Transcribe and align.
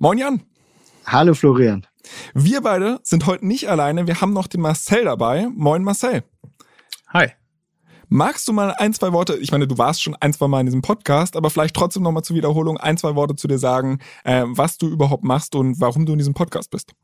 Moin 0.00 0.16
Jan. 0.16 0.42
Hallo 1.06 1.34
Florian. 1.34 1.84
Wir 2.32 2.60
beide 2.60 3.00
sind 3.02 3.26
heute 3.26 3.44
nicht 3.44 3.68
alleine, 3.68 4.06
wir 4.06 4.20
haben 4.20 4.32
noch 4.32 4.46
den 4.46 4.60
Marcel 4.60 5.04
dabei. 5.04 5.48
Moin 5.52 5.82
Marcel. 5.82 6.22
Hi. 7.08 7.30
Magst 8.08 8.46
du 8.46 8.52
mal 8.52 8.70
ein, 8.78 8.94
zwei 8.94 9.12
Worte, 9.12 9.36
ich 9.38 9.50
meine, 9.50 9.66
du 9.66 9.76
warst 9.76 10.00
schon 10.00 10.14
ein, 10.14 10.32
zwei 10.32 10.46
Mal 10.46 10.60
in 10.60 10.66
diesem 10.66 10.82
Podcast, 10.82 11.34
aber 11.34 11.50
vielleicht 11.50 11.74
trotzdem 11.74 12.04
nochmal 12.04 12.22
zur 12.22 12.36
Wiederholung 12.36 12.76
ein, 12.76 12.96
zwei 12.96 13.16
Worte 13.16 13.34
zu 13.34 13.48
dir 13.48 13.58
sagen, 13.58 13.98
äh, 14.22 14.44
was 14.46 14.78
du 14.78 14.86
überhaupt 14.86 15.24
machst 15.24 15.56
und 15.56 15.80
warum 15.80 16.06
du 16.06 16.12
in 16.12 16.18
diesem 16.18 16.32
Podcast 16.32 16.70
bist? 16.70 16.94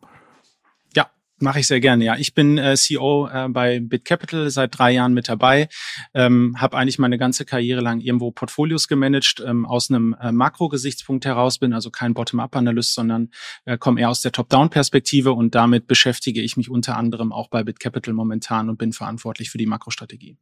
Mache 1.45 1.61
ich 1.61 1.67
sehr 1.67 1.81
gerne, 1.81 2.07
ja. 2.07 2.17
Ich 2.17 2.33
bin 2.33 2.57
äh, 2.57 2.75
CEO 2.75 3.29
äh, 3.29 3.49
bei 3.51 3.79
BitCapital, 3.79 4.49
seit 4.49 4.79
drei 4.79 4.93
Jahren 4.93 5.13
mit 5.13 5.29
dabei, 5.29 5.69
ähm, 6.15 6.57
habe 6.59 6.79
eigentlich 6.79 6.99
meine 6.99 7.19
ganze 7.19 7.45
Karriere 7.45 7.83
lang 7.83 8.01
irgendwo 8.01 8.31
Portfolios 8.31 8.89
gemanagt, 8.89 9.45
ähm, 9.47 9.67
aus 9.67 9.91
einem 9.91 10.17
äh, 10.19 10.33
Makro-Gesichtspunkt 10.33 11.27
heraus, 11.27 11.59
bin 11.59 11.75
also 11.75 11.91
kein 11.91 12.15
Bottom-up-Analyst, 12.15 12.95
sondern 12.95 13.29
äh, 13.67 13.77
komme 13.77 14.01
eher 14.01 14.09
aus 14.09 14.23
der 14.23 14.33
Top-Down-Perspektive 14.33 15.35
und 15.35 15.55
damit 15.55 15.87
beschäftige 15.87 16.41
ich 16.41 16.57
mich 16.57 16.71
unter 16.71 16.97
anderem 16.97 17.31
auch 17.31 17.51
bei 17.51 17.63
BitCapital 17.63 18.15
momentan 18.15 18.71
und 18.71 18.79
bin 18.79 18.95
verantwortlich 18.95 19.51
für 19.51 19.59
die 19.59 19.67
Makrostrategie. 19.67 20.39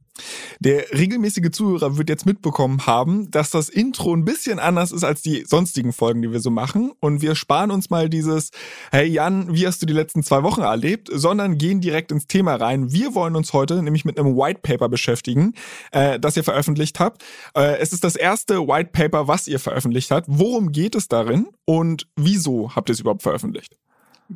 Der 0.60 0.84
regelmäßige 0.92 1.50
Zuhörer 1.50 1.98
wird 1.98 2.10
jetzt 2.10 2.26
mitbekommen 2.26 2.86
haben, 2.86 3.28
dass 3.32 3.50
das 3.50 3.68
Intro 3.68 4.14
ein 4.14 4.24
bisschen 4.24 4.60
anders 4.60 4.92
ist 4.92 5.02
als 5.02 5.20
die 5.20 5.42
sonstigen 5.48 5.92
Folgen, 5.92 6.22
die 6.22 6.30
wir 6.30 6.38
so 6.38 6.52
machen 6.52 6.92
und 7.00 7.22
wir 7.22 7.34
sparen 7.34 7.72
uns 7.72 7.90
mal 7.90 8.08
dieses, 8.08 8.52
hey 8.92 9.08
Jan, 9.08 9.52
wie 9.52 9.66
hast 9.66 9.82
du 9.82 9.86
die 9.86 9.92
letzten 9.92 10.22
zwei 10.22 10.44
Wochen 10.44 10.60
erlebt? 10.60 10.91
Erlebt, 10.92 11.08
sondern 11.12 11.58
gehen 11.58 11.80
direkt 11.80 12.12
ins 12.12 12.26
Thema 12.26 12.56
rein. 12.56 12.92
Wir 12.92 13.14
wollen 13.14 13.34
uns 13.36 13.52
heute 13.52 13.82
nämlich 13.82 14.04
mit 14.04 14.18
einem 14.18 14.36
White 14.36 14.60
Paper 14.62 14.88
beschäftigen, 14.88 15.54
äh, 15.90 16.20
das 16.20 16.36
ihr 16.36 16.44
veröffentlicht 16.44 17.00
habt. 17.00 17.24
Äh, 17.56 17.78
es 17.78 17.92
ist 17.92 18.04
das 18.04 18.14
erste 18.14 18.66
White 18.68 18.90
Paper, 18.92 19.26
was 19.28 19.48
ihr 19.48 19.58
veröffentlicht 19.58 20.10
habt. 20.10 20.26
Worum 20.28 20.72
geht 20.72 20.94
es 20.94 21.08
darin 21.08 21.48
und 21.64 22.08
wieso 22.16 22.74
habt 22.74 22.90
ihr 22.90 22.92
es 22.92 23.00
überhaupt 23.00 23.22
veröffentlicht? 23.22 23.78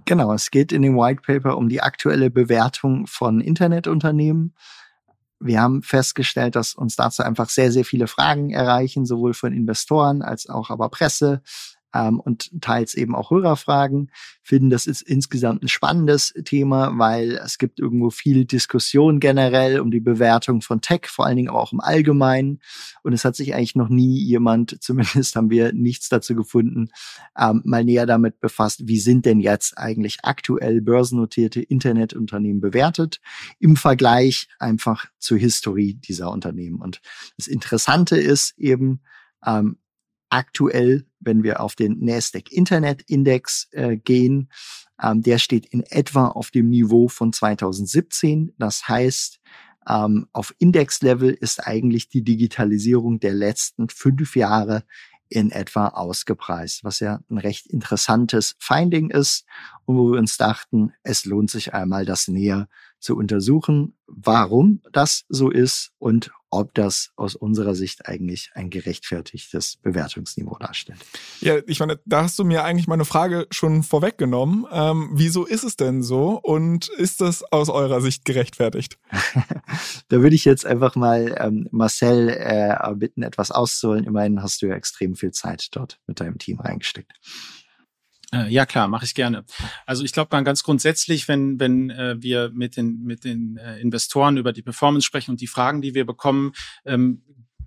Genau, 0.05 0.33
es 0.33 0.51
geht 0.51 0.73
in 0.73 0.83
dem 0.83 0.97
White 0.97 1.23
Paper 1.27 1.57
um 1.57 1.69
die 1.69 1.83
aktuelle 1.83 2.31
Bewertung 2.31 3.07
von 3.07 3.41
Internetunternehmen. 3.41 4.55
Wir 5.39 5.61
haben 5.61 5.83
festgestellt, 5.83 6.57
dass 6.57 6.75
uns 6.75 6.97
dazu 6.97 7.23
einfach 7.23 7.51
sehr, 7.51 7.71
sehr 7.71 7.85
viele 7.85 8.07
Fragen 8.07 8.51
erreichen, 8.51 9.05
sowohl 9.05 9.35
von 9.35 9.53
Investoren 9.53 10.23
als 10.23 10.49
auch 10.49 10.71
aber 10.71 10.89
Presse, 10.89 11.43
ähm, 11.97 12.21
und 12.21 12.51
teils 12.61 12.95
eben 12.95 13.15
auch 13.15 13.31
Hörerfragen. 13.31 14.11
Finden, 14.43 14.71
das 14.71 14.87
ist 14.87 15.03
insgesamt 15.03 15.63
ein 15.63 15.69
spannendes 15.69 16.35
Thema, 16.45 16.97
weil 16.99 17.33
es 17.45 17.59
gibt 17.59 17.81
irgendwo 17.81 18.11
viel 18.11 18.45
Diskussion 18.45 19.19
generell 19.19 19.81
um 19.81 19.91
die 19.91 20.01
Bewertung 20.01 20.61
von 20.61 20.81
Tech, 20.81 21.07
vor 21.07 21.27
allen 21.27 21.37
Dingen 21.37 21.49
aber 21.49 21.61
auch 21.61 21.73
im 21.73 21.81
Allgemeinen. 21.81 22.61
Und 23.03 23.13
es 23.13 23.25
hat 23.25 23.35
sich 23.37 23.55
eigentlich 23.55 23.77
noch 23.77 23.89
nie 23.89 24.19
jemand, 24.19 24.77
zumindest 24.83 25.37
haben 25.37 25.51
wir 25.51 25.73
nichts 25.73 26.09
dazu 26.09 26.35
gefunden, 26.35 26.89
ähm, 27.39 27.63
mal 27.65 27.85
näher 27.85 28.07
damit 28.07 28.41
befasst, 28.41 28.87
wie 28.87 29.01
sind 29.01 29.25
denn 29.27 29.41
jetzt 29.41 29.79
eigentlich 29.79 30.19
aktuell 30.23 30.81
börsennotierte 30.81 31.61
Internetunternehmen 31.63 32.61
bewertet 32.61 33.21
im 33.59 33.77
Vergleich 33.77 34.49
einfach 34.59 35.07
zur 35.19 35.39
Historie 35.39 35.95
dieser 35.95 36.31
Unternehmen. 36.31 36.81
Und 36.81 37.01
das 37.37 37.47
Interessante 37.47 38.17
ist 38.17 38.59
eben, 38.59 39.01
ähm, 39.45 39.79
aktuell, 40.29 41.07
wenn 41.21 41.43
wir 41.43 41.61
auf 41.61 41.75
den 41.75 42.05
Nasdaq 42.05 42.53
Internet 42.53 43.03
Index 43.09 43.69
äh, 43.73 43.97
gehen, 43.97 44.51
ähm, 45.03 45.23
der 45.23 45.39
steht 45.39 45.67
in 45.67 45.83
etwa 45.83 46.29
auf 46.29 46.51
dem 46.51 46.69
Niveau 46.69 47.09
von 47.09 47.33
2017. 47.33 48.55
Das 48.59 48.89
heißt, 48.89 49.41
ähm, 49.89 50.27
auf 50.33 50.55
Index-Level 50.59 51.31
ist 51.31 51.67
eigentlich 51.67 52.09
die 52.09 52.23
Digitalisierung 52.23 53.21
der 53.21 53.35
letzten 53.35 53.89
fünf 53.89 54.37
Jahre 54.37 54.85
in 55.29 55.51
etwa 55.51 55.89
ausgepreist, 55.89 56.85
was 56.85 57.01
ja 57.01 57.21
ein 57.29 57.39
recht 57.39 57.67
interessantes 57.67 58.55
Finding 58.59 59.11
ist 59.11 59.45
und 59.85 59.97
wo 59.97 60.13
wir 60.13 60.19
uns 60.19 60.37
dachten, 60.37 60.93
es 61.03 61.25
lohnt 61.25 61.51
sich 61.51 61.75
einmal 61.75 62.05
das 62.05 62.29
näher 62.29 62.69
zu 63.07 63.17
untersuchen, 63.17 63.95
warum 64.09 64.83
das 64.93 65.25
so 65.29 65.49
ist 65.49 65.93
und 65.99 66.33
ob 66.51 66.75
das 66.75 67.11
aus 67.15 67.37
unserer 67.37 67.77
Sicht 67.77 68.09
eigentlich 68.09 68.51
ein 68.55 68.69
gerechtfertigtes 68.69 69.77
Bewertungsniveau 69.83 70.57
darstellt. 70.59 70.99
Ja, 71.41 71.59
ich 71.67 71.79
meine, 71.79 72.01
da 72.05 72.25
hast 72.25 72.37
du 72.39 72.45
mir 72.45 72.65
eigentlich 72.65 72.89
meine 72.89 73.05
Frage 73.05 73.47
schon 73.51 73.85
vorweggenommen. 73.85 74.67
Ähm, 74.73 75.11
wieso 75.13 75.45
ist 75.45 75.63
es 75.63 75.77
denn 75.77 76.03
so 76.03 76.41
und 76.43 76.89
ist 76.89 77.21
das 77.21 77.45
aus 77.53 77.69
eurer 77.69 78.01
Sicht 78.01 78.25
gerechtfertigt? 78.25 78.99
da 80.09 80.21
würde 80.21 80.35
ich 80.35 80.45
jetzt 80.45 80.67
einfach 80.67 80.97
mal 80.97 81.37
ähm, 81.39 81.69
Marcel 81.71 82.29
äh, 82.29 82.77
bitten, 82.97 83.23
etwas 83.23 83.53
auszuholen. 83.53 84.05
Immerhin 84.05 84.43
hast 84.43 84.63
du 84.63 84.67
ja 84.67 84.75
extrem 84.75 85.15
viel 85.15 85.31
Zeit 85.31 85.69
dort 85.73 86.01
mit 86.09 86.19
deinem 86.19 86.39
Team 86.39 86.59
reingesteckt. 86.59 87.13
Äh, 88.33 88.53
ja 88.53 88.67
klar, 88.67 88.89
mache 88.89 89.05
ich 89.05 89.15
gerne. 89.15 89.45
Also 89.85 90.05
ich 90.05 90.13
glaube 90.13 90.29
mal 90.33 90.43
ganz 90.43 90.63
grundsätzlich, 90.63 91.29
wenn 91.29 91.61
wenn 91.61 91.91
äh, 91.91 92.17
wir 92.21 92.51
mit 92.53 92.77
den 92.77 93.03
mit 93.03 93.25
den 93.25 93.57
äh, 93.57 93.79
Investoren 93.79 94.37
über 94.37 94.53
die 94.53 94.63
Performance 94.63 95.07
sprechen 95.07 95.33
und 95.33 95.41
die 95.41 95.47
Fragen, 95.47 95.81
die 95.81 95.95
wir 95.95 96.05
bekommen, 96.05 96.53
ähm, 96.85 97.23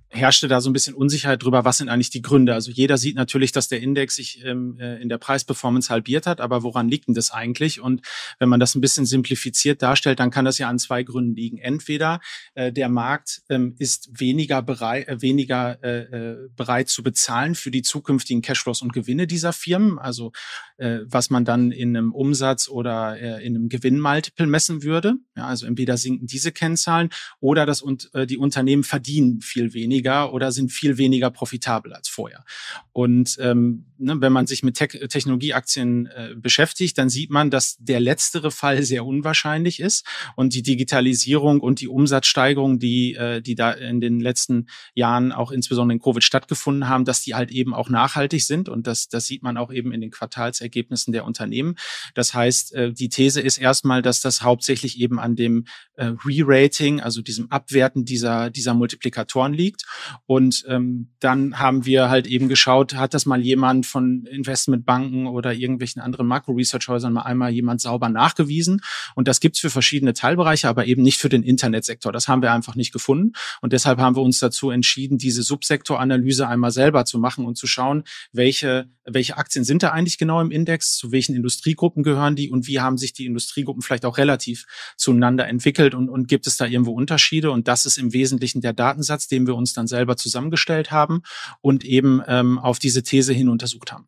herrschte 0.09 0.47
da 0.47 0.59
so 0.59 0.69
ein 0.69 0.73
bisschen 0.73 0.95
Unsicherheit 0.95 1.43
drüber, 1.43 1.65
was 1.65 1.77
sind 1.77 1.89
eigentlich 1.89 2.09
die 2.09 2.23
Gründe. 2.23 2.53
Also 2.53 2.71
jeder 2.71 2.97
sieht 2.97 3.15
natürlich, 3.15 3.51
dass 3.51 3.67
der 3.67 3.81
Index 3.81 4.15
sich 4.15 4.43
ähm, 4.43 4.77
äh, 4.79 4.99
in 5.01 5.07
der 5.07 5.19
Preisperformance 5.19 5.89
halbiert 5.89 6.25
hat, 6.25 6.41
aber 6.41 6.63
woran 6.63 6.89
liegt 6.89 7.07
denn 7.07 7.13
das 7.13 7.31
eigentlich? 7.31 7.79
Und 7.79 8.01
wenn 8.39 8.49
man 8.49 8.59
das 8.59 8.73
ein 8.73 8.81
bisschen 8.81 9.05
simplifiziert 9.05 9.83
darstellt, 9.83 10.19
dann 10.19 10.31
kann 10.31 10.45
das 10.45 10.57
ja 10.57 10.67
an 10.67 10.79
zwei 10.79 11.03
Gründen 11.03 11.35
liegen. 11.35 11.59
Entweder 11.59 12.21
äh, 12.55 12.71
der 12.71 12.89
Markt 12.89 13.43
ähm, 13.49 13.75
ist 13.77 14.09
weniger 14.19 14.63
bereit, 14.63 15.07
äh, 15.07 15.21
weniger 15.21 15.77
äh, 15.83 15.99
äh, 15.99 16.49
bereit 16.55 16.89
zu 16.89 17.03
bezahlen 17.03 17.53
für 17.53 17.69
die 17.69 17.83
zukünftigen 17.83 18.41
Cashflows 18.41 18.81
und 18.81 18.93
Gewinne 18.93 19.27
dieser 19.27 19.53
Firmen, 19.53 19.99
also 19.99 20.31
äh, 20.77 20.99
was 21.05 21.29
man 21.29 21.45
dann 21.45 21.71
in 21.71 21.95
einem 21.95 22.13
Umsatz 22.13 22.67
oder 22.67 23.19
äh, 23.19 23.45
in 23.45 23.55
einem 23.55 23.69
Gewinnmultiple 23.69 24.47
messen 24.47 24.81
würde. 24.81 25.15
Ja, 25.37 25.45
also 25.45 25.67
entweder 25.67 25.97
sinken 25.97 26.25
diese 26.25 26.51
Kennzahlen 26.51 27.09
oder 27.39 27.67
das 27.67 27.83
und 27.83 28.09
äh, 28.15 28.25
die 28.25 28.37
Unternehmen 28.37 28.83
verdienen 28.83 29.41
viel 29.41 29.73
weniger 29.73 29.98
weniger 29.99 30.33
oder 30.33 30.51
sind 30.51 30.71
viel 30.71 30.97
weniger 30.97 31.29
profitabel 31.29 31.93
als 31.93 32.07
vorher. 32.07 32.43
Und 32.91 33.37
ähm, 33.39 33.85
ne, 33.97 34.19
wenn 34.19 34.33
man 34.33 34.47
sich 34.47 34.63
mit 34.63 34.75
Te 34.75 34.87
Technologieaktien 34.87 36.07
äh, 36.07 36.35
beschäftigt, 36.35 36.97
dann 36.97 37.09
sieht 37.09 37.29
man, 37.29 37.49
dass 37.49 37.77
der 37.79 37.99
letztere 37.99 38.51
Fall 38.51 38.83
sehr 38.91 39.05
unwahrscheinlich 39.05 39.79
ist 39.79 40.05
und 40.35 40.53
die 40.53 40.63
Digitalisierung 40.63 41.59
und 41.59 41.81
die 41.81 41.87
Umsatzsteigerung, 41.87 42.79
die, 42.79 43.15
äh, 43.15 43.41
die 43.41 43.55
da 43.55 43.71
in 43.71 44.01
den 44.01 44.19
letzten 44.19 44.67
Jahren 44.95 45.31
auch 45.31 45.51
insbesondere 45.51 45.95
in 45.95 46.01
Covid 46.01 46.23
stattgefunden 46.23 46.87
haben, 46.87 47.05
dass 47.05 47.21
die 47.21 47.35
halt 47.35 47.51
eben 47.51 47.73
auch 47.73 47.89
nachhaltig 47.89 48.43
sind 48.45 48.69
und 48.69 48.87
das, 48.87 49.09
das 49.09 49.25
sieht 49.25 49.43
man 49.43 49.57
auch 49.57 49.71
eben 49.71 49.91
in 49.91 50.01
den 50.01 50.11
Quartalsergebnissen 50.11 51.13
der 51.13 51.25
Unternehmen. 51.25 51.75
Das 52.13 52.33
heißt, 52.33 52.73
äh, 52.73 52.93
die 52.93 53.09
These 53.09 53.41
ist 53.41 53.57
erstmal, 53.57 54.01
dass 54.01 54.21
das 54.21 54.41
hauptsächlich 54.41 54.99
eben 54.99 55.19
an 55.19 55.35
dem 55.35 55.65
äh, 55.95 56.11
Re-Rating, 56.25 57.01
also 57.01 57.21
diesem 57.21 57.51
Abwerten 57.51 58.05
dieser, 58.05 58.49
dieser 58.49 58.73
Multiplikatoren 58.73 59.53
liegt. 59.53 59.85
Und 60.25 60.65
ähm, 60.67 61.09
dann 61.19 61.59
haben 61.59 61.85
wir 61.85 62.09
halt 62.09 62.27
eben 62.27 62.49
geschaut, 62.49 62.95
hat 62.95 63.13
das 63.13 63.25
mal 63.25 63.41
jemand 63.41 63.85
von 63.85 64.25
Investmentbanken 64.25 65.27
oder 65.27 65.53
irgendwelchen 65.53 66.01
anderen 66.01 66.27
Makro-Research-Häusern 66.27 67.13
mal 67.13 67.23
einmal 67.23 67.51
jemand 67.51 67.81
sauber 67.81 68.09
nachgewiesen. 68.09 68.81
Und 69.15 69.27
das 69.27 69.39
gibt's 69.39 69.59
für 69.59 69.69
verschiedene 69.69 70.13
Teilbereiche, 70.13 70.67
aber 70.67 70.85
eben 70.85 71.01
nicht 71.01 71.17
für 71.17 71.29
den 71.29 71.43
Internetsektor. 71.43 72.11
Das 72.11 72.27
haben 72.27 72.41
wir 72.41 72.51
einfach 72.53 72.75
nicht 72.75 72.91
gefunden. 72.91 73.33
Und 73.61 73.73
deshalb 73.73 73.99
haben 73.99 74.15
wir 74.15 74.21
uns 74.21 74.39
dazu 74.39 74.69
entschieden, 74.69 75.17
diese 75.17 75.43
Subsektoranalyse 75.43 76.47
einmal 76.47 76.71
selber 76.71 77.05
zu 77.05 77.19
machen 77.19 77.45
und 77.45 77.57
zu 77.57 77.67
schauen, 77.67 78.03
welche, 78.31 78.89
welche 79.05 79.37
Aktien 79.37 79.65
sind 79.65 79.83
da 79.83 79.89
eigentlich 79.89 80.17
genau 80.17 80.41
im 80.41 80.51
Index, 80.51 80.95
zu 80.95 81.11
welchen 81.11 81.35
Industriegruppen 81.35 82.03
gehören 82.03 82.35
die 82.35 82.49
und 82.49 82.67
wie 82.67 82.79
haben 82.79 82.97
sich 82.97 83.13
die 83.13 83.25
Industriegruppen 83.25 83.81
vielleicht 83.81 84.05
auch 84.05 84.17
relativ 84.17 84.65
zueinander 84.97 85.47
entwickelt 85.47 85.93
und, 85.93 86.09
und 86.09 86.27
gibt 86.27 86.47
es 86.47 86.57
da 86.57 86.65
irgendwo 86.65 86.91
Unterschiede. 86.91 87.51
Und 87.51 87.67
das 87.67 87.85
ist 87.85 87.97
im 87.97 88.13
Wesentlichen 88.13 88.61
der 88.61 88.73
Datensatz, 88.73 89.27
den 89.27 89.47
wir 89.47 89.55
uns 89.55 89.73
dann 89.79 89.87
selber 89.87 90.17
zusammengestellt 90.17 90.91
haben 90.91 91.21
und 91.61 91.83
eben 91.83 92.21
ähm, 92.27 92.59
auf 92.59 92.79
diese 92.79 93.03
These 93.03 93.33
hin 93.33 93.49
untersucht 93.49 93.91
haben. 93.91 94.07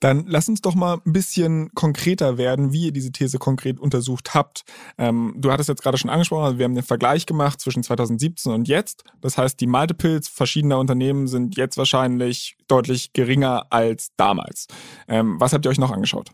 Dann 0.00 0.26
lass 0.26 0.48
uns 0.48 0.60
doch 0.60 0.74
mal 0.74 0.98
ein 1.06 1.12
bisschen 1.12 1.72
konkreter 1.74 2.38
werden, 2.38 2.72
wie 2.72 2.86
ihr 2.86 2.92
diese 2.92 3.12
These 3.12 3.38
konkret 3.38 3.78
untersucht 3.78 4.34
habt. 4.34 4.62
Ähm, 4.98 5.34
du 5.36 5.52
hattest 5.52 5.68
jetzt 5.68 5.82
gerade 5.82 5.98
schon 5.98 6.10
angesprochen, 6.10 6.44
also 6.44 6.58
wir 6.58 6.64
haben 6.64 6.74
den 6.74 6.84
Vergleich 6.84 7.26
gemacht 7.26 7.60
zwischen 7.60 7.82
2017 7.82 8.52
und 8.52 8.68
jetzt. 8.68 9.04
Das 9.20 9.38
heißt, 9.38 9.60
die 9.60 9.66
Multiples 9.66 10.28
verschiedener 10.28 10.78
Unternehmen 10.78 11.28
sind 11.28 11.56
jetzt 11.56 11.76
wahrscheinlich 11.76 12.56
deutlich 12.68 13.12
geringer 13.12 13.66
als 13.70 14.08
damals. 14.16 14.66
Ähm, 15.08 15.38
was 15.38 15.52
habt 15.52 15.64
ihr 15.64 15.70
euch 15.70 15.78
noch 15.78 15.92
angeschaut? 15.92 16.30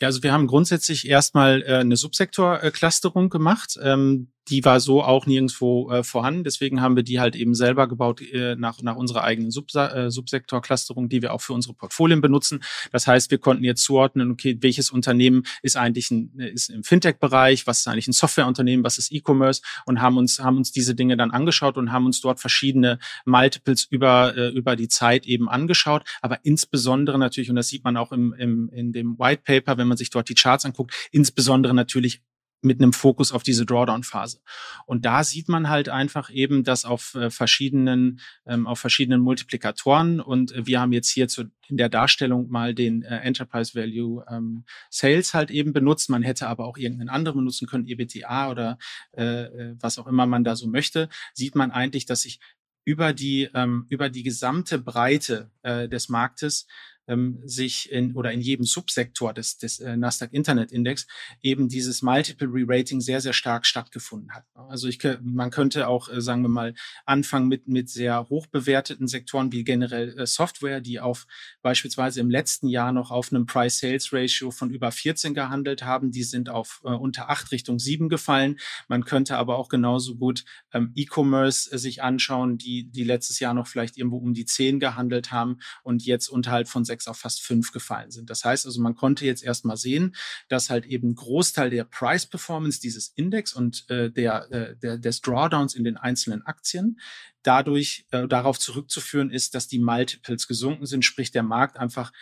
Ja, 0.00 0.08
also 0.08 0.22
wir 0.22 0.32
haben 0.32 0.46
grundsätzlich 0.48 1.06
erstmal 1.06 1.62
äh, 1.62 1.76
eine 1.76 1.96
Subsektor-Clusterung 1.96 3.28
gemacht. 3.28 3.78
Ähm, 3.80 4.32
die 4.48 4.64
war 4.64 4.80
so 4.80 5.02
auch 5.02 5.26
nirgendwo 5.26 5.90
äh, 5.90 6.02
vorhanden. 6.02 6.44
Deswegen 6.44 6.80
haben 6.80 6.96
wir 6.96 7.02
die 7.02 7.20
halt 7.20 7.36
eben 7.36 7.54
selber 7.54 7.86
gebaut 7.88 8.20
äh, 8.20 8.56
nach, 8.56 8.82
nach 8.82 8.96
unserer 8.96 9.22
eigenen 9.22 9.50
Subsa 9.50 9.88
äh, 9.88 10.10
Subsektor-Clusterung, 10.10 11.08
die 11.08 11.22
wir 11.22 11.32
auch 11.32 11.40
für 11.40 11.52
unsere 11.52 11.74
Portfolien 11.74 12.20
benutzen. 12.20 12.62
Das 12.90 13.06
heißt, 13.06 13.30
wir 13.30 13.38
konnten 13.38 13.64
jetzt 13.64 13.84
zuordnen, 13.84 14.32
okay, 14.32 14.58
welches 14.60 14.90
Unternehmen 14.90 15.44
ist 15.62 15.76
eigentlich 15.76 16.10
ein, 16.10 16.32
ist 16.38 16.70
im 16.70 16.82
Fintech-Bereich, 16.82 17.66
was 17.66 17.80
ist 17.80 17.88
eigentlich 17.88 18.08
ein 18.08 18.12
Softwareunternehmen, 18.12 18.84
was 18.84 18.98
ist 18.98 19.12
E-Commerce 19.12 19.62
und 19.86 20.00
haben 20.00 20.16
uns, 20.16 20.40
haben 20.40 20.56
uns 20.56 20.72
diese 20.72 20.94
Dinge 20.94 21.16
dann 21.16 21.30
angeschaut 21.30 21.76
und 21.76 21.92
haben 21.92 22.06
uns 22.06 22.20
dort 22.20 22.40
verschiedene 22.40 22.98
Multiples 23.24 23.84
über, 23.84 24.36
äh, 24.36 24.48
über 24.48 24.76
die 24.76 24.88
Zeit 24.88 25.26
eben 25.26 25.48
angeschaut. 25.48 26.02
Aber 26.20 26.40
insbesondere 26.44 27.18
natürlich, 27.18 27.48
und 27.50 27.56
das 27.56 27.68
sieht 27.68 27.84
man 27.84 27.96
auch 27.96 28.12
im, 28.12 28.32
im, 28.34 28.68
in 28.70 28.92
dem 28.92 29.18
White 29.18 29.42
Paper, 29.44 29.78
wenn 29.78 29.88
man 29.88 29.96
sich 29.96 30.10
dort 30.10 30.28
die 30.28 30.34
Charts 30.34 30.64
anguckt, 30.64 30.94
insbesondere 31.12 31.74
natürlich 31.74 32.22
mit 32.62 32.80
einem 32.80 32.92
Fokus 32.92 33.32
auf 33.32 33.42
diese 33.42 33.66
Drawdown-Phase. 33.66 34.40
Und 34.86 35.04
da 35.04 35.24
sieht 35.24 35.48
man 35.48 35.68
halt 35.68 35.88
einfach 35.88 36.30
eben, 36.30 36.64
dass 36.64 36.84
auf 36.84 37.14
äh, 37.14 37.28
verschiedenen, 37.30 38.20
ähm, 38.46 38.66
auf 38.66 38.78
verschiedenen 38.78 39.20
Multiplikatoren 39.20 40.20
und 40.20 40.52
äh, 40.52 40.66
wir 40.66 40.80
haben 40.80 40.92
jetzt 40.92 41.10
hier 41.10 41.28
zu, 41.28 41.44
in 41.68 41.76
der 41.76 41.88
Darstellung 41.88 42.48
mal 42.50 42.74
den 42.74 43.02
äh, 43.02 43.18
Enterprise 43.18 43.74
Value 43.74 44.24
ähm, 44.30 44.64
Sales 44.90 45.34
halt 45.34 45.50
eben 45.50 45.72
benutzt. 45.72 46.08
Man 46.08 46.22
hätte 46.22 46.46
aber 46.46 46.66
auch 46.66 46.76
irgendeinen 46.76 47.08
anderen 47.08 47.40
benutzen 47.40 47.66
können, 47.66 47.86
EBTA 47.86 48.50
oder 48.50 48.78
was 49.14 49.98
auch 49.98 50.06
immer 50.06 50.26
man 50.26 50.44
da 50.44 50.56
so 50.56 50.66
möchte. 50.66 51.08
Sieht 51.34 51.54
man 51.54 51.70
eigentlich, 51.70 52.06
dass 52.06 52.22
sich 52.22 52.40
über 52.84 53.12
die 53.12 53.48
ähm, 53.54 53.86
über 53.88 54.08
die 54.08 54.22
gesamte 54.22 54.78
Breite 54.78 55.50
des 55.64 56.08
Marktes 56.08 56.66
ähm, 57.08 57.40
sich 57.44 57.90
in 57.90 58.14
oder 58.14 58.32
in 58.32 58.40
jedem 58.40 58.64
Subsektor 58.64 59.34
des, 59.34 59.58
des 59.58 59.80
äh, 59.80 59.96
Nasdaq 59.96 60.32
Internet 60.32 60.72
Index 60.72 61.06
eben 61.42 61.68
dieses 61.68 62.02
Multiple 62.02 62.48
Re-Rating 62.48 63.00
sehr, 63.00 63.20
sehr 63.20 63.32
stark 63.32 63.66
stattgefunden 63.66 64.32
hat. 64.32 64.44
Also 64.54 64.88
ich, 64.88 64.98
man 65.22 65.50
könnte 65.50 65.88
auch, 65.88 66.08
äh, 66.08 66.20
sagen 66.20 66.42
wir 66.42 66.48
mal, 66.48 66.74
anfangen 67.04 67.48
mit, 67.48 67.68
mit 67.68 67.90
sehr 67.90 68.28
hoch 68.28 68.46
bewerteten 68.46 69.08
Sektoren 69.08 69.52
wie 69.52 69.64
generell 69.64 70.18
äh, 70.18 70.26
Software, 70.26 70.80
die 70.80 71.00
auf 71.00 71.26
beispielsweise 71.62 72.20
im 72.20 72.30
letzten 72.30 72.68
Jahr 72.68 72.92
noch 72.92 73.10
auf 73.10 73.32
einem 73.32 73.46
Price-Sales-Ratio 73.46 74.50
von 74.50 74.70
über 74.70 74.92
14 74.92 75.34
gehandelt 75.34 75.82
haben. 75.82 76.12
Die 76.12 76.24
sind 76.24 76.48
auf 76.48 76.80
äh, 76.84 76.88
unter 76.88 77.30
8 77.30 77.50
Richtung 77.52 77.78
7 77.78 78.08
gefallen. 78.08 78.58
Man 78.88 79.04
könnte 79.04 79.36
aber 79.36 79.58
auch 79.58 79.68
genauso 79.68 80.16
gut 80.16 80.44
ähm, 80.72 80.92
E-Commerce 80.94 81.72
äh, 81.72 81.78
sich 81.78 82.02
anschauen, 82.02 82.58
die, 82.58 82.90
die 82.90 83.04
letztes 83.04 83.40
Jahr 83.40 83.54
noch 83.54 83.66
vielleicht 83.66 83.96
irgendwo 83.96 84.18
um 84.18 84.34
die 84.34 84.44
10 84.44 84.78
gehandelt 84.78 85.32
haben 85.32 85.58
und 85.82 86.04
jetzt 86.04 86.28
unterhalb 86.28 86.68
von 86.68 86.84
6 86.84 86.91
auf 87.08 87.18
fast 87.18 87.42
5 87.42 87.72
gefallen 87.72 88.10
sind. 88.10 88.30
Das 88.30 88.44
heißt 88.44 88.66
also, 88.66 88.80
man 88.80 88.94
konnte 88.94 89.24
jetzt 89.24 89.42
erstmal 89.42 89.76
sehen, 89.76 90.14
dass 90.48 90.70
halt 90.70 90.86
eben 90.86 91.14
Großteil 91.14 91.70
der 91.70 91.84
Price 91.84 92.26
Performance 92.26 92.80
dieses 92.80 93.08
Index 93.16 93.52
und 93.52 93.88
äh, 93.90 94.10
der, 94.10 94.50
äh, 94.50 94.76
der, 94.76 94.98
des 94.98 95.20
Drawdowns 95.20 95.74
in 95.74 95.84
den 95.84 95.96
einzelnen 95.96 96.42
Aktien 96.42 96.98
dadurch 97.42 98.06
äh, 98.10 98.28
darauf 98.28 98.58
zurückzuführen 98.58 99.30
ist, 99.30 99.54
dass 99.54 99.68
die 99.68 99.80
Multiples 99.80 100.46
gesunken 100.46 100.86
sind, 100.86 101.04
sprich 101.04 101.30
der 101.30 101.42
Markt 101.42 101.76
einfach 101.76 102.12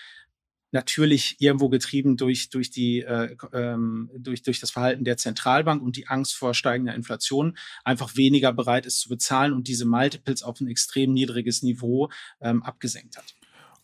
natürlich 0.72 1.36
irgendwo 1.40 1.68
getrieben 1.68 2.16
durch 2.16 2.50
durch 2.50 2.70
die 2.70 3.00
äh, 3.00 3.36
ähm, 3.52 4.10
durch 4.16 4.42
durch 4.42 4.60
das 4.60 4.70
Verhalten 4.70 5.04
der 5.04 5.16
Zentralbank 5.16 5.82
und 5.82 5.96
die 5.96 6.06
Angst 6.08 6.34
vor 6.34 6.54
steigender 6.54 6.94
Inflation 6.94 7.56
einfach 7.84 8.16
weniger 8.16 8.52
bereit 8.52 8.86
ist 8.86 9.00
zu 9.00 9.08
bezahlen 9.08 9.52
und 9.52 9.68
diese 9.68 9.84
Multiples 9.84 10.42
auf 10.42 10.60
ein 10.60 10.68
extrem 10.68 11.12
niedriges 11.12 11.62
Niveau 11.62 12.10
ähm, 12.40 12.62
abgesenkt 12.62 13.16
hat. 13.16 13.34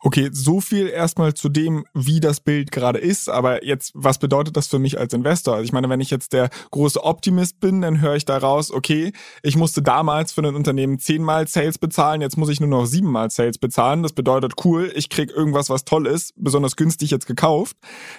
Okay, 0.06 0.30
so 0.32 0.60
viel 0.60 0.86
erstmal 0.86 1.34
zu 1.34 1.48
dem, 1.48 1.84
wie 1.92 2.20
das 2.20 2.38
Bild 2.38 2.70
gerade 2.70 3.00
ist. 3.00 3.28
Aber 3.28 3.64
jetzt, 3.64 3.90
was 3.92 4.18
bedeutet 4.18 4.56
das 4.56 4.68
für 4.68 4.78
mich 4.78 5.00
als 5.00 5.12
Investor? 5.12 5.54
Also 5.54 5.64
ich 5.64 5.72
meine, 5.72 5.88
wenn 5.88 6.00
ich 6.00 6.10
jetzt 6.10 6.32
der 6.32 6.48
große 6.70 7.02
Optimist 7.02 7.58
bin, 7.58 7.80
dann 7.80 8.00
höre 8.00 8.14
ich 8.14 8.24
daraus, 8.24 8.70
okay, 8.70 9.12
ich 9.42 9.56
musste 9.56 9.82
damals 9.82 10.30
für 10.30 10.42
ein 10.42 10.54
Unternehmen 10.54 11.00
zehnmal 11.00 11.48
Sales 11.48 11.78
bezahlen, 11.78 12.20
jetzt 12.20 12.36
muss 12.36 12.50
ich 12.50 12.60
nur 12.60 12.68
noch 12.68 12.86
siebenmal 12.86 13.30
Sales 13.30 13.58
bezahlen. 13.58 14.04
Das 14.04 14.12
bedeutet, 14.12 14.52
cool, 14.64 14.92
ich 14.94 15.08
krieg 15.08 15.32
irgendwas, 15.32 15.70
was 15.70 15.84
toll 15.84 16.06
ist, 16.06 16.34
besonders 16.36 16.76
günstig 16.76 17.10
jetzt 17.10 17.26
gekauft. 17.26 17.76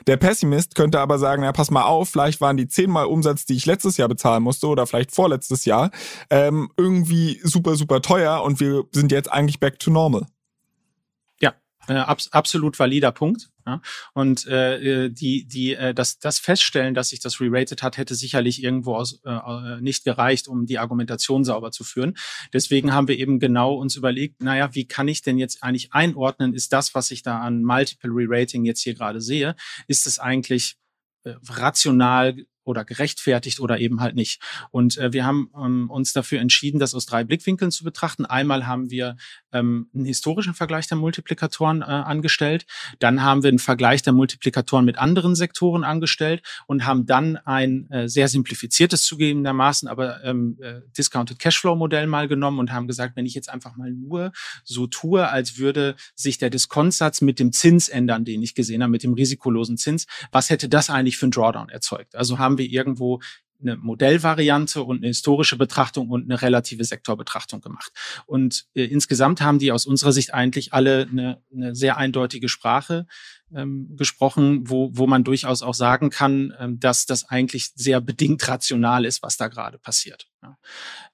Der 0.08 0.18
Pessimist 0.18 0.76
könnte 0.76 1.00
aber 1.00 1.20
sagen, 1.20 1.44
ja, 1.44 1.54
pass 1.54 1.72
mal 1.72 1.84
auf, 1.84 2.10
vielleicht 2.10 2.42
waren 2.42 2.58
die 2.58 2.68
zehnmal 2.68 3.06
Umsatz, 3.06 3.46
die 3.46 3.56
ich 3.56 3.66
letztes 3.66 3.96
Jahr 3.96 4.10
bezahlen 4.10 4.44
musste 4.44 4.68
oder 4.68 4.88
vielleicht 4.88 5.16
vorletztes 5.16 5.64
Jahr, 5.64 5.92
ähm, 6.32 6.70
irgendwie 6.76 7.40
super, 7.46 7.78
super 7.78 8.02
teuer 8.02 8.44
und 8.44 8.60
wir 8.60 8.84
sind 8.92 9.14
jetzt 9.14 9.32
eigentlich 9.32 9.62
back 9.62 9.80
to 9.80 9.90
normal. 9.90 10.26
Äh, 11.88 11.94
abs 11.94 12.28
absolut 12.34 12.78
valider 12.80 13.12
Punkt. 13.12 13.50
Ja? 13.66 13.82
Und 14.14 14.46
äh, 14.48 15.06
äh, 15.06 15.10
die, 15.10 15.48
die, 15.48 15.74
äh, 15.74 15.94
das, 15.94 16.20
das 16.20 16.38
Feststellen, 16.38 16.94
dass 16.94 17.10
sich 17.10 17.20
das 17.20 17.40
re-rated 17.40 17.82
hat, 17.82 17.98
hätte 17.98 18.16
sicherlich 18.16 18.62
irgendwo 18.62 18.96
aus, 18.96 19.22
äh, 19.26 19.30
äh, 19.30 19.82
nicht 19.82 20.04
gereicht, 20.04 20.48
um 20.48 20.66
die 20.66 20.80
Argumentation 20.80 21.46
sauber 21.46 21.72
zu 21.72 21.84
führen. 21.84 22.18
Deswegen 22.52 22.94
haben 22.94 23.08
wir 23.08 23.18
eben 23.18 23.40
genau 23.40 23.74
uns 23.76 23.96
überlegt, 23.96 24.42
naja, 24.42 24.76
wie 24.76 24.86
kann 24.86 25.08
ich 25.08 25.22
denn 25.22 25.38
jetzt 25.38 25.64
eigentlich 25.64 25.94
einordnen, 25.94 26.54
ist 26.54 26.74
das, 26.74 26.94
was 26.94 27.10
ich 27.12 27.24
da 27.24 27.40
an 27.40 27.64
Multiple 27.64 28.12
Re-Rating 28.12 28.66
jetzt 28.66 28.82
hier 28.82 28.94
gerade 28.94 29.22
sehe, 29.22 29.56
ist 29.88 30.08
es 30.08 30.20
eigentlich 30.20 30.76
äh, 31.24 31.36
rational 31.48 32.36
oder 32.68 32.86
gerechtfertigt 32.86 33.60
oder 33.60 33.80
eben 33.80 34.02
halt 34.02 34.16
nicht. 34.16 34.42
Und 34.72 34.98
äh, 34.98 35.14
wir 35.14 35.26
haben 35.26 35.50
ähm, 35.56 35.90
uns 35.90 36.14
dafür 36.14 36.40
entschieden, 36.40 36.80
das 36.80 36.94
aus 36.94 37.06
drei 37.06 37.24
Blickwinkeln 37.24 37.72
zu 37.72 37.84
betrachten. 37.84 38.26
Einmal 38.26 38.68
haben 38.68 38.90
wir 38.90 39.18
ähm, 39.52 39.90
einen 39.94 40.06
historischen 40.06 40.54
Vergleich 40.54 40.88
der 40.88 40.98
Multiplikatoren 40.98 41.82
äh, 41.82 41.86
angestellt, 41.86 42.66
dann 43.00 43.24
haben 43.24 43.44
wir 43.44 43.50
einen 43.50 43.60
Vergleich 43.60 44.02
der 44.02 44.14
Multiplikatoren 44.14 44.86
mit 44.86 44.98
anderen 44.98 45.36
Sektoren 45.36 45.84
angestellt 45.84 46.42
und 46.68 46.86
haben 46.86 47.06
dann 47.06 47.38
ein 47.38 47.90
äh, 47.90 48.10
sehr 48.10 48.28
simplifiziertes 48.28 49.04
zugegebenermaßen, 49.04 49.88
aber 49.88 50.24
ähm, 50.24 50.58
äh, 50.62 50.82
Discounted 50.98 51.40
Cashflow 51.40 51.76
Modell 51.76 52.08
mal 52.08 52.28
genommen 52.28 52.60
und 52.60 52.72
haben 52.72 52.88
gesagt, 52.88 53.16
wenn 53.16 53.26
ich 53.26 53.34
jetzt 53.34 53.50
einfach 53.50 53.76
mal 53.76 53.92
nur 53.92 54.32
so 54.64 54.88
tue, 54.88 55.28
als 55.30 55.58
würde 55.58 55.96
sich 56.16 56.38
der 56.38 56.50
Diskontsatz 56.50 57.22
mit 57.22 57.40
dem 57.40 57.52
Zins 57.52 57.90
ändern, 57.90 58.26
den 58.26 58.42
ich 58.42 58.56
gesehen 58.56 58.84
habe, 58.84 58.92
mit 58.92 59.04
dem 59.04 59.14
risikolosen 59.14 59.78
Zins, 59.78 60.06
was 60.32 60.50
hätte 60.50 60.70
das 60.70 60.90
eigentlich 60.90 61.18
für 61.18 61.28
ein 61.28 61.32
Drawdown 61.32 61.70
erzeugt? 61.70 62.16
Also 62.16 62.40
haben 62.40 62.57
wir 62.58 62.70
irgendwo 62.70 63.20
eine 63.62 63.76
Modellvariante 63.76 64.84
und 64.84 64.98
eine 64.98 65.08
historische 65.08 65.58
Betrachtung 65.58 66.10
und 66.10 66.24
eine 66.24 66.42
relative 66.42 66.84
Sektorbetrachtung 66.84 67.62
gemacht. 67.62 67.92
Und 68.26 68.66
äh, 68.76 68.84
insgesamt 68.84 69.42
haben 69.42 69.60
die 69.60 69.72
aus 69.72 69.86
unserer 69.86 70.12
Sicht 70.12 70.34
eigentlich 70.34 70.74
alle 70.74 71.08
eine, 71.10 71.42
eine 71.52 71.76
sehr 71.76 71.98
eindeutige 71.98 72.50
Sprache 72.50 73.08
ähm, 73.56 73.96
gesprochen, 73.96 74.70
wo, 74.70 74.90
wo 74.94 75.08
man 75.08 75.24
durchaus 75.24 75.62
auch 75.62 75.74
sagen 75.74 76.10
kann, 76.10 76.54
ähm, 76.60 76.80
dass 76.80 77.06
das 77.06 77.24
eigentlich 77.26 77.72
sehr 77.76 78.02
bedingt 78.02 78.48
rational 78.48 79.06
ist, 79.06 79.24
was 79.24 79.38
da 79.38 79.48
gerade 79.48 79.80
passiert. 79.80 80.28
Ja. 80.44 80.58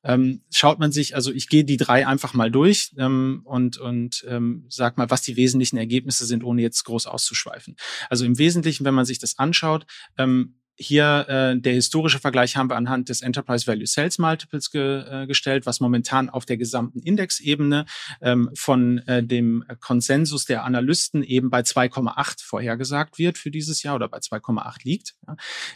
Ähm, 0.03 0.41
schaut 0.51 0.79
man 0.79 0.91
sich, 0.91 1.15
also 1.15 1.31
ich 1.31 1.47
gehe 1.47 1.63
die 1.63 1.77
drei 1.77 2.07
einfach 2.07 2.33
mal 2.33 2.51
durch 2.51 2.91
ähm, 2.97 3.41
und, 3.45 3.77
und 3.77 4.25
ähm, 4.27 4.65
sag 4.69 4.97
mal, 4.97 5.09
was 5.09 5.21
die 5.21 5.37
wesentlichen 5.37 5.77
Ergebnisse 5.77 6.25
sind, 6.25 6.43
ohne 6.43 6.61
jetzt 6.61 6.83
groß 6.83 7.05
auszuschweifen. 7.05 7.77
Also 8.09 8.25
im 8.25 8.37
Wesentlichen, 8.37 8.83
wenn 8.83 8.95
man 8.95 9.05
sich 9.05 9.19
das 9.19 9.37
anschaut, 9.37 9.85
ähm, 10.17 10.55
hier 10.75 11.25
äh, 11.27 11.59
der 11.59 11.73
historische 11.73 12.19
Vergleich 12.19 12.57
haben 12.57 12.69
wir 12.69 12.75
anhand 12.75 13.09
des 13.09 13.21
Enterprise 13.21 13.67
Value 13.67 13.85
Sales 13.85 14.17
Multiples 14.17 14.71
ge, 14.71 15.03
äh, 15.07 15.27
gestellt, 15.27 15.65
was 15.65 15.79
momentan 15.79 16.29
auf 16.29 16.45
der 16.45 16.57
gesamten 16.57 16.99
Indexebene 16.99 17.85
ähm, 18.21 18.49
von 18.55 18.99
äh, 18.99 19.23
dem 19.23 19.63
Konsensus 19.79 20.45
der 20.45 20.63
Analysten 20.63 21.23
eben 21.23 21.49
bei 21.49 21.61
2,8 21.61 22.43
vorhergesagt 22.43 23.19
wird 23.19 23.37
für 23.37 23.51
dieses 23.51 23.83
Jahr 23.83 23.95
oder 23.95 24.09
bei 24.09 24.17
2,8 24.17 24.77
liegt. 24.83 25.15
Ja. 25.27 25.35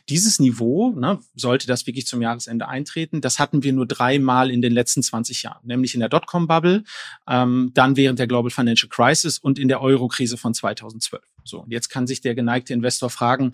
Dieses 0.09 0.39
Niveau, 0.39 0.91
ne, 0.91 1.19
sollte 1.35 1.67
das 1.67 1.85
wirklich 1.85 2.07
zum 2.07 2.21
Jahresende 2.21 2.67
eintreten, 2.67 3.21
das 3.21 3.37
hatten 3.37 3.63
wir 3.63 3.73
nur 3.73 3.85
dreimal 3.85 4.49
in 4.49 4.61
den 4.61 4.73
letzten 4.73 5.03
20 5.03 5.43
Jahren, 5.43 5.65
nämlich 5.65 5.93
in 5.93 5.99
der 5.99 6.09
Dotcom-Bubble, 6.09 6.83
ähm, 7.27 7.71
dann 7.73 7.97
während 7.97 8.17
der 8.17 8.27
Global 8.27 8.49
Financial 8.49 8.89
Crisis 8.89 9.37
und 9.37 9.59
in 9.59 9.67
der 9.67 9.81
Euro-Krise 9.81 10.37
von 10.37 10.53
2012. 10.53 11.21
So, 11.43 11.61
und 11.61 11.71
jetzt 11.71 11.89
kann 11.89 12.07
sich 12.07 12.21
der 12.21 12.35
geneigte 12.35 12.73
Investor 12.73 13.09
fragen, 13.09 13.53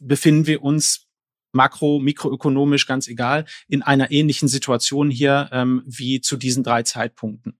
befinden 0.00 0.46
wir 0.46 0.62
uns 0.62 1.06
makro, 1.52 1.98
mikroökonomisch, 1.98 2.86
ganz 2.86 3.08
egal, 3.08 3.46
in 3.66 3.82
einer 3.82 4.10
ähnlichen 4.10 4.48
Situation 4.48 5.10
hier 5.10 5.48
ähm, 5.52 5.82
wie 5.86 6.20
zu 6.20 6.36
diesen 6.36 6.62
drei 6.62 6.82
Zeitpunkten. 6.82 7.58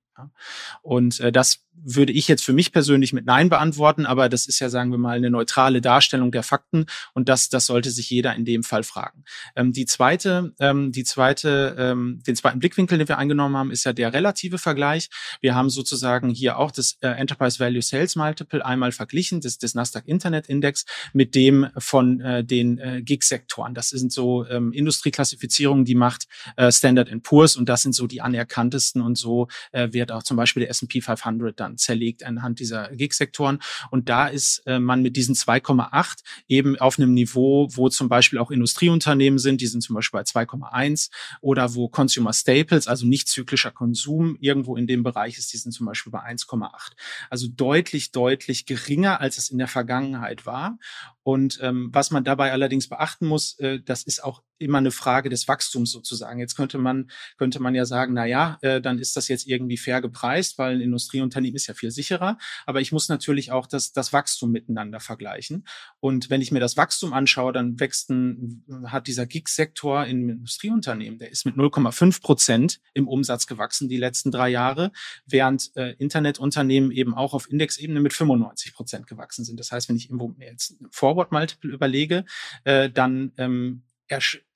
Und 0.82 1.20
äh, 1.20 1.32
das 1.32 1.65
würde 1.84 2.12
ich 2.12 2.28
jetzt 2.28 2.44
für 2.44 2.52
mich 2.52 2.72
persönlich 2.72 3.12
mit 3.12 3.26
Nein 3.26 3.48
beantworten, 3.48 4.06
aber 4.06 4.28
das 4.28 4.46
ist 4.46 4.60
ja, 4.60 4.68
sagen 4.68 4.90
wir 4.90 4.98
mal, 4.98 5.16
eine 5.16 5.30
neutrale 5.30 5.80
Darstellung 5.80 6.32
der 6.32 6.42
Fakten 6.42 6.86
und 7.14 7.28
das, 7.28 7.48
das 7.48 7.66
sollte 7.66 7.90
sich 7.90 8.10
jeder 8.10 8.34
in 8.34 8.44
dem 8.44 8.62
Fall 8.62 8.82
fragen. 8.82 9.24
Ähm, 9.54 9.72
die 9.72 9.86
zweite, 9.86 10.52
ähm, 10.58 10.92
die 10.92 11.04
zweite, 11.04 11.76
ähm, 11.78 12.22
den 12.26 12.36
zweiten 12.36 12.58
Blickwinkel, 12.58 12.98
den 12.98 13.08
wir 13.08 13.18
eingenommen 13.18 13.56
haben, 13.56 13.70
ist 13.70 13.84
ja 13.84 13.92
der 13.92 14.12
relative 14.12 14.58
Vergleich. 14.58 15.08
Wir 15.40 15.54
haben 15.54 15.70
sozusagen 15.70 16.30
hier 16.30 16.58
auch 16.58 16.70
das 16.70 16.96
äh, 17.00 17.08
Enterprise 17.08 17.58
Value 17.58 17.82
Sales 17.82 18.16
Multiple 18.16 18.64
einmal 18.64 18.92
verglichen, 18.92 19.40
das, 19.40 19.58
das 19.58 19.74
Nasdaq 19.74 20.06
Internet 20.06 20.48
Index 20.48 20.84
mit 21.12 21.34
dem 21.34 21.68
von 21.76 22.20
äh, 22.20 22.44
den 22.44 22.78
äh, 22.78 23.02
Gig-Sektoren. 23.02 23.74
Das 23.74 23.90
sind 23.90 24.12
so 24.12 24.46
ähm, 24.46 24.72
Industrieklassifizierungen, 24.72 25.84
die 25.84 25.94
macht 25.94 26.26
äh, 26.56 26.70
Standard 26.72 27.10
Poor's 27.22 27.56
und 27.56 27.68
das 27.68 27.82
sind 27.82 27.94
so 27.94 28.06
die 28.06 28.20
anerkanntesten 28.20 29.02
und 29.02 29.16
so 29.16 29.48
äh, 29.72 29.92
wird 29.92 30.12
auch 30.12 30.22
zum 30.22 30.36
Beispiel 30.36 30.60
der 30.60 30.70
S&P 30.70 31.00
500 31.00 31.56
dann 31.66 31.76
zerlegt 31.76 32.24
anhand 32.24 32.60
dieser 32.60 32.88
Gig-Sektoren. 32.88 33.60
Und 33.90 34.08
da 34.08 34.26
ist 34.26 34.62
äh, 34.66 34.78
man 34.78 35.02
mit 35.02 35.16
diesen 35.16 35.34
2,8 35.34 36.18
eben 36.48 36.78
auf 36.78 36.98
einem 36.98 37.12
Niveau, 37.12 37.68
wo 37.72 37.88
zum 37.88 38.08
Beispiel 38.08 38.38
auch 38.38 38.50
Industrieunternehmen 38.50 39.38
sind, 39.38 39.60
die 39.60 39.66
sind 39.66 39.82
zum 39.82 39.94
Beispiel 39.94 40.20
bei 40.20 40.24
2,1 40.24 41.10
oder 41.40 41.74
wo 41.74 41.88
Consumer 41.88 42.32
Staples, 42.32 42.88
also 42.88 43.06
nicht 43.06 43.28
zyklischer 43.28 43.70
Konsum, 43.70 44.36
irgendwo 44.40 44.76
in 44.76 44.86
dem 44.86 45.02
Bereich 45.02 45.38
ist, 45.38 45.52
die 45.52 45.58
sind 45.58 45.72
zum 45.72 45.86
Beispiel 45.86 46.12
bei 46.12 46.20
1,8. 46.20 46.92
Also 47.30 47.48
deutlich, 47.48 48.12
deutlich 48.12 48.66
geringer, 48.66 49.20
als 49.20 49.38
es 49.38 49.50
in 49.50 49.58
der 49.58 49.68
Vergangenheit 49.68 50.46
war. 50.46 50.78
Und 51.22 51.58
ähm, 51.60 51.90
was 51.92 52.12
man 52.12 52.22
dabei 52.22 52.52
allerdings 52.52 52.88
beachten 52.88 53.26
muss, 53.26 53.58
äh, 53.58 53.80
das 53.84 54.04
ist 54.04 54.22
auch 54.22 54.42
immer 54.58 54.78
eine 54.78 54.90
Frage 54.90 55.28
des 55.28 55.48
Wachstums 55.48 55.90
sozusagen. 55.92 56.40
Jetzt 56.40 56.56
könnte 56.56 56.78
man 56.78 57.10
könnte 57.36 57.60
man 57.60 57.74
ja 57.74 57.84
sagen, 57.84 58.14
na 58.14 58.26
ja, 58.26 58.58
äh, 58.62 58.80
dann 58.80 58.98
ist 58.98 59.16
das 59.16 59.28
jetzt 59.28 59.46
irgendwie 59.46 59.76
fair 59.76 60.00
gepreist, 60.00 60.58
weil 60.58 60.76
ein 60.76 60.80
Industrieunternehmen 60.80 61.56
ist 61.56 61.66
ja 61.66 61.74
viel 61.74 61.90
sicherer. 61.90 62.38
Aber 62.64 62.80
ich 62.80 62.92
muss 62.92 63.08
natürlich 63.08 63.52
auch 63.52 63.66
das 63.66 63.92
das 63.92 64.12
Wachstum 64.12 64.50
miteinander 64.50 65.00
vergleichen. 65.00 65.66
Und 66.00 66.30
wenn 66.30 66.40
ich 66.40 66.52
mir 66.52 66.60
das 66.60 66.76
Wachstum 66.76 67.12
anschaue, 67.12 67.52
dann 67.52 67.78
wächst 67.80 68.10
ein, 68.10 68.64
hat 68.86 69.06
dieser 69.06 69.26
Gig-Sektor 69.26 70.06
im 70.06 70.28
Industrieunternehmen, 70.28 71.18
der 71.18 71.30
ist 71.30 71.46
mit 71.46 71.56
0,5 71.56 72.20
Prozent 72.20 72.80
im 72.94 73.08
Umsatz 73.08 73.46
gewachsen 73.46 73.88
die 73.88 73.96
letzten 73.96 74.30
drei 74.30 74.48
Jahre, 74.48 74.92
während 75.26 75.70
äh, 75.76 75.92
Internetunternehmen 75.98 76.90
eben 76.90 77.14
auch 77.14 77.34
auf 77.34 77.50
Indexebene 77.50 78.00
mit 78.00 78.12
95 78.12 78.74
Prozent 78.74 79.06
gewachsen 79.06 79.44
sind. 79.44 79.60
Das 79.60 79.72
heißt, 79.72 79.88
wenn 79.88 79.96
ich 79.96 80.10
irgendwo 80.10 80.34
jetzt 80.38 80.76
Forward 80.90 81.32
Multiple 81.32 81.72
überlege, 81.72 82.24
äh, 82.64 82.90
dann 82.90 83.32
ähm, 83.36 83.82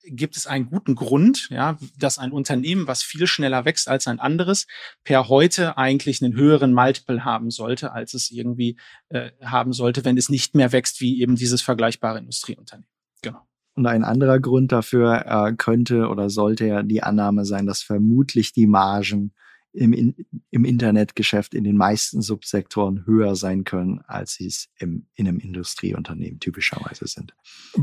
gibt 0.03 0.37
es 0.37 0.47
einen 0.47 0.69
guten 0.69 0.95
Grund, 0.95 1.49
ja, 1.49 1.77
dass 1.97 2.17
ein 2.17 2.31
Unternehmen, 2.31 2.87
was 2.87 3.03
viel 3.03 3.27
schneller 3.27 3.65
wächst 3.65 3.87
als 3.87 4.07
ein 4.07 4.19
anderes, 4.19 4.67
per 5.03 5.29
heute 5.29 5.77
eigentlich 5.77 6.23
einen 6.23 6.35
höheren 6.35 6.73
Multiple 6.73 7.23
haben 7.25 7.51
sollte, 7.51 7.91
als 7.91 8.13
es 8.13 8.31
irgendwie 8.31 8.77
äh, 9.09 9.31
haben 9.43 9.73
sollte, 9.73 10.05
wenn 10.05 10.17
es 10.17 10.29
nicht 10.29 10.55
mehr 10.55 10.71
wächst 10.71 11.01
wie 11.01 11.21
eben 11.21 11.35
dieses 11.35 11.61
vergleichbare 11.61 12.19
Industrieunternehmen. 12.19 12.87
Genau. 13.21 13.41
Und 13.75 13.85
ein 13.85 14.03
anderer 14.03 14.39
Grund 14.39 14.71
dafür 14.71 15.25
äh, 15.25 15.53
könnte 15.55 16.07
oder 16.07 16.29
sollte 16.29 16.65
ja 16.65 16.83
die 16.83 17.03
Annahme 17.03 17.45
sein, 17.45 17.65
dass 17.65 17.81
vermutlich 17.81 18.51
die 18.53 18.67
Margen 18.67 19.33
im, 19.73 20.15
im 20.49 20.65
Internetgeschäft 20.65 21.53
in 21.53 21.63
den 21.63 21.77
meisten 21.77 22.21
Subsektoren 22.21 23.05
höher 23.05 23.35
sein 23.35 23.63
können, 23.63 24.01
als 24.05 24.33
sie 24.33 24.47
es 24.47 24.67
im, 24.79 25.05
in 25.15 25.27
einem 25.27 25.39
Industrieunternehmen 25.39 26.39
typischerweise 26.39 27.07
sind. 27.07 27.33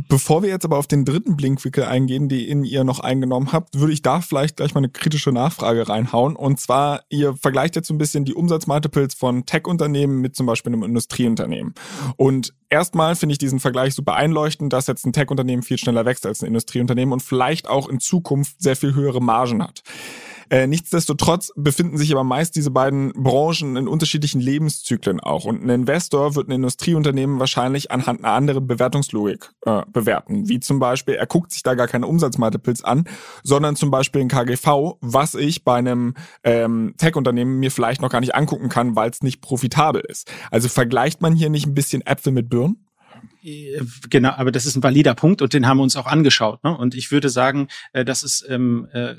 Bevor 0.09 0.43
wir 0.43 0.51
jetzt 0.51 0.65
aber 0.65 0.77
auf 0.77 0.87
den 0.87 1.05
dritten 1.05 1.37
Blinkwinkel 1.37 1.85
eingehen, 1.85 2.29
den 2.29 2.65
ihr 2.65 2.85
noch 2.85 3.01
eingenommen 3.01 3.53
habt, 3.53 3.79
würde 3.79 3.93
ich 3.93 4.03
da 4.03 4.21
vielleicht 4.21 4.57
gleich 4.57 4.75
mal 4.75 4.81
eine 4.81 4.91
kritische 4.91 5.33
Nachfrage 5.33 5.89
reinhauen. 5.89 6.37
Und 6.37 6.61
zwar, 6.61 7.05
ihr 7.09 7.35
vergleicht 7.37 7.77
jetzt 7.77 7.89
so 7.89 7.95
ein 7.95 7.99
bisschen 7.99 8.25
die 8.25 8.35
Umsatzmultiples 8.35 9.15
von 9.15 9.47
Tech-Unternehmen 9.47 10.21
mit 10.21 10.37
zum 10.37 10.47
Beispiel 10.47 10.73
einem 10.73 10.83
Industrieunternehmen. 10.83 11.75
Und 12.17 12.55
erstmal 12.69 13.17
finde 13.17 13.33
ich 13.33 13.39
diesen 13.39 13.61
Vergleich 13.61 13.95
super 13.95 14.15
einleuchtend, 14.15 14.73
dass 14.73 14.87
jetzt 14.87 15.07
ein 15.07 15.13
Tech-Unternehmen 15.13 15.63
viel 15.63 15.79
schneller 15.79 16.05
wächst 16.05 16.27
als 16.27 16.43
ein 16.43 16.47
Industrieunternehmen 16.47 17.13
und 17.13 17.23
vielleicht 17.23 17.69
auch 17.69 17.89
in 17.89 18.01
Zukunft 18.01 18.61
sehr 18.61 18.77
viel 18.77 18.95
höhere 18.95 19.23
Margen 19.23 19.63
hat. 19.63 19.83
Äh, 20.51 20.67
nichtsdestotrotz 20.67 21.53
befinden 21.57 21.99
sich 21.99 22.13
aber 22.13 22.25
meist 22.25 22.57
diese 22.57 22.71
beiden 22.71 23.13
Branchen 23.13 23.77
in 23.77 23.89
unterschiedlichen 23.89 24.41
Lebenszyklen 24.41 25.21
auch. 25.21 25.45
Und 25.45 25.63
ein 25.63 25.69
Investor 25.69 26.35
wird 26.35 26.49
ein 26.49 26.53
Industrieunternehmen 26.53 27.39
wahrscheinlich 27.39 27.91
anhand 27.91 28.25
einer 28.25 28.35
anderen 28.35 28.67
Bewertungslogik 28.67 29.51
äh, 29.67 29.83
bewerten. 29.93 30.49
Wie 30.49 30.61
zum 30.61 30.79
Beispiel, 30.79 31.15
er 31.15 31.27
guckt 31.27 31.53
sich 31.53 31.63
da 31.63 31.75
gar 31.75 31.89
keine 31.89 32.07
Umsatzmultiples 32.07 32.83
an, 32.85 33.05
sondern 33.43 33.77
zum 33.77 33.91
Beispiel 33.91 34.23
ein 34.23 34.29
KGV, 34.29 34.97
was 35.01 35.35
ich 35.35 35.65
bei 35.65 35.77
einem 35.77 36.15
ähm, 36.45 36.95
Tech-Unternehmen 36.97 37.59
mir 37.59 37.71
vielleicht 37.71 38.01
noch 38.01 38.11
gar 38.11 38.21
nicht 38.21 38.35
angucken 38.35 38.69
kann, 38.69 38.97
weil 38.97 39.11
es 39.11 39.23
nicht 39.23 39.41
profitabel 39.41 40.03
ist. 40.07 40.31
Also 40.51 40.69
vergleicht 40.69 41.21
man 41.21 41.35
hier 41.35 41.51
nicht 41.51 41.67
ein 41.67 41.75
bisschen 41.75 42.03
Äpfel 42.07 42.33
mit 42.33 42.49
Birnen? 42.49 42.85
Äh, 43.43 43.81
genau, 44.11 44.31
aber 44.31 44.53
das 44.53 44.67
ist 44.67 44.77
ein 44.77 44.83
valider 44.83 45.15
Punkt 45.15 45.43
und 45.43 45.53
den 45.53 45.67
haben 45.67 45.79
wir 45.79 45.83
uns 45.83 45.97
auch 45.97 46.07
angeschaut. 46.07 46.63
Ne? 46.65 46.77
Und 46.77 46.95
ich 46.95 47.11
würde 47.11 47.29
sagen, 47.29 47.69
äh, 47.93 48.05
das 48.05 48.23
ist 48.23 48.47
ähm, 48.49 48.89
äh, 48.93 49.15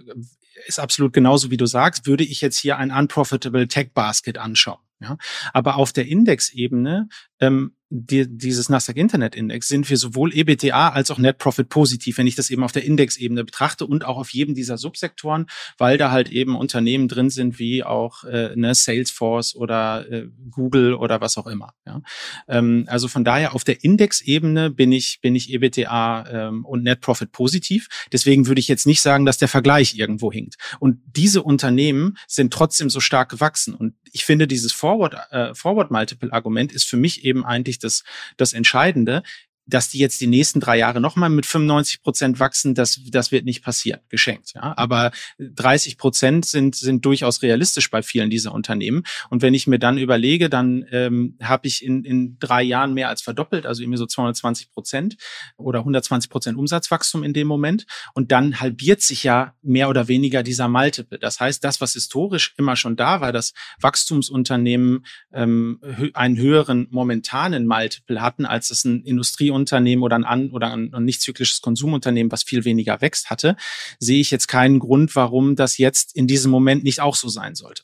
ist 0.66 0.80
absolut 0.80 1.14
genauso, 1.14 1.52
wie 1.52 1.58
du 1.58 1.66
sagst, 1.66 2.06
würde 2.08 2.24
ich 2.24 2.42
jetzt 2.42 2.58
hier 2.58 2.78
ein 2.78 2.92
unprofitable 2.92 3.68
Tech 3.68 3.92
Basket 3.94 4.38
anschauen. 4.38 4.80
Ja? 5.02 5.18
Aber 5.54 5.76
auf 5.76 5.94
der 5.94 6.08
Indexebene 6.08 7.08
ähm, 7.40 7.76
die, 7.92 8.28
dieses 8.30 8.70
Nasdaq 8.70 8.98
Internet 8.98 9.36
Index 9.36 9.68
sind 9.68 9.90
wir 9.90 9.98
sowohl 9.98 10.32
EBITDA 10.32 10.90
als 10.90 11.10
auch 11.10 11.18
Net 11.18 11.40
Profit 11.40 11.70
positiv, 11.70 12.20
wenn 12.20 12.28
ich 12.28 12.36
das 12.36 12.52
eben 12.52 12.64
auf 12.64 12.72
der 12.72 12.84
Indexebene 12.86 13.44
betrachte 13.44 13.86
und 13.88 14.06
auch 14.06 14.18
auf 14.18 14.30
jedem 14.30 14.54
dieser 14.54 14.78
Subsektoren, 14.78 15.48
weil 15.80 15.98
da 15.98 16.12
halt 16.12 16.30
eben 16.30 16.56
Unternehmen 16.56 17.08
drin 17.08 17.32
sind 17.32 17.58
wie 17.58 17.84
auch 17.84 18.24
äh, 18.26 18.56
ne, 18.56 18.76
Salesforce 18.76 19.56
oder 19.56 20.10
äh, 20.12 20.28
Google 20.52 20.94
oder 20.94 21.20
was 21.20 21.38
auch 21.38 21.48
immer. 21.48 21.74
Ja? 21.88 22.02
Ähm, 22.48 22.86
also 22.88 23.08
von 23.08 23.24
daher 23.24 23.56
auf 23.56 23.64
der 23.64 23.84
Indexebene 23.84 24.70
bin 24.70 24.92
ich 24.92 25.20
bin 25.22 25.36
ich 25.36 25.52
EBITDA 25.52 26.50
ähm, 26.50 26.66
und 26.66 26.84
Net 26.84 27.02
Profit 27.02 27.32
positiv. 27.32 27.88
Deswegen 28.12 28.46
würde 28.46 28.60
ich 28.60 28.68
jetzt 28.68 28.86
nicht 28.86 29.02
sagen, 29.02 29.26
dass 29.26 29.40
der 29.40 29.48
Vergleich 29.48 29.96
irgendwo 29.98 30.32
hinkt. 30.32 30.58
Und 30.80 31.00
diese 31.08 31.42
Unternehmen 31.42 32.18
sind 32.28 32.54
trotzdem 32.54 32.92
so 32.92 33.00
stark 33.00 33.30
gewachsen. 33.30 33.74
Und 33.74 33.96
ich 34.12 34.26
finde 34.26 34.48
dieses 34.48 34.74
Forward 34.74 35.16
äh, 35.32 35.56
Forward 35.56 35.90
Multiple 35.90 36.32
Argument 36.32 36.72
ist 36.72 36.88
für 36.88 36.98
mich 36.98 37.26
eben 37.26 37.44
eigentlich 37.44 37.79
das, 37.80 38.04
das 38.38 38.54
Entscheidende 38.54 39.24
dass 39.70 39.90
die 39.90 40.00
jetzt 40.00 40.20
die 40.22 40.28
nächsten 40.28 40.60
drei 40.60 40.78
Jahre 40.78 41.00
nochmal 41.00 41.30
mit 41.30 41.46
95 41.46 42.02
Prozent 42.02 42.40
wachsen, 42.40 42.74
das, 42.76 43.00
das 43.10 43.32
wird 43.32 43.46
nicht 43.46 43.64
passieren, 43.64 44.02
geschenkt. 44.10 44.54
Ja? 44.56 44.74
Aber 44.78 45.12
30 45.40 45.98
Prozent 45.98 46.46
sind, 46.46 46.76
sind 46.76 47.06
durchaus 47.06 47.42
realistisch 47.42 47.90
bei 47.90 48.02
vielen 48.02 48.30
dieser 48.30 48.54
Unternehmen. 48.54 49.04
Und 49.30 49.42
wenn 49.42 49.54
ich 49.54 49.68
mir 49.68 49.80
dann 49.80 49.98
überlege, 49.98 50.50
dann 50.50 50.86
ähm, 50.92 51.38
habe 51.42 51.68
ich 51.68 51.84
in, 51.84 52.04
in 52.04 52.38
drei 52.40 52.64
Jahren 52.64 52.94
mehr 52.94 53.10
als 53.10 53.22
verdoppelt, 53.22 53.66
also 53.66 53.84
irgendwie 53.84 53.98
so 53.98 54.06
220 54.06 54.72
Prozent 54.72 55.18
oder 55.58 55.80
120 55.80 56.30
Prozent 56.30 56.58
Umsatzwachstum 56.58 57.24
in 57.24 57.34
dem 57.34 57.48
Moment. 57.48 57.86
Und 58.14 58.32
dann 58.32 58.60
halbiert 58.60 59.02
sich 59.02 59.24
ja 59.24 59.54
mehr 59.62 59.90
oder 59.90 60.08
weniger 60.08 60.44
dieser 60.44 60.68
Multiple. 60.68 61.20
Das 61.20 61.40
heißt, 61.40 61.64
das, 61.64 61.82
was 61.82 61.94
historisch 61.94 62.54
immer 62.58 62.76
schon 62.76 62.96
da 62.96 63.22
war, 63.22 63.32
dass 63.32 63.54
Wachstumsunternehmen 63.80 65.06
ähm, 65.32 65.80
einen 66.14 66.38
höheren 66.38 66.88
momentanen 66.90 67.68
Multiple 67.68 68.22
hatten, 68.22 68.46
als 68.46 68.72
es 68.72 68.84
ein 68.86 69.04
Industrieunternehmen 69.04 69.59
Unternehmen 69.60 70.04
oder 70.04 70.16
ein, 70.16 70.26
an, 70.26 70.50
oder 70.52 70.74
ein, 70.74 70.92
nicht 71.00 71.22
zyklisches 71.22 71.62
Konsumunternehmen, 71.62 72.32
was 72.32 72.44
viel 72.44 72.66
weniger 72.66 73.02
wächst 73.02 73.30
hatte, 73.30 73.56
sehe 74.00 74.20
ich 74.20 74.32
jetzt 74.32 74.48
keinen 74.48 74.80
Grund, 74.80 75.16
warum 75.16 75.56
das 75.56 75.78
jetzt 75.78 76.16
in 76.16 76.28
diesem 76.28 76.52
Moment 76.52 76.84
nicht 76.84 77.02
auch 77.02 77.16
so 77.16 77.30
sein 77.30 77.56
sollte 77.56 77.84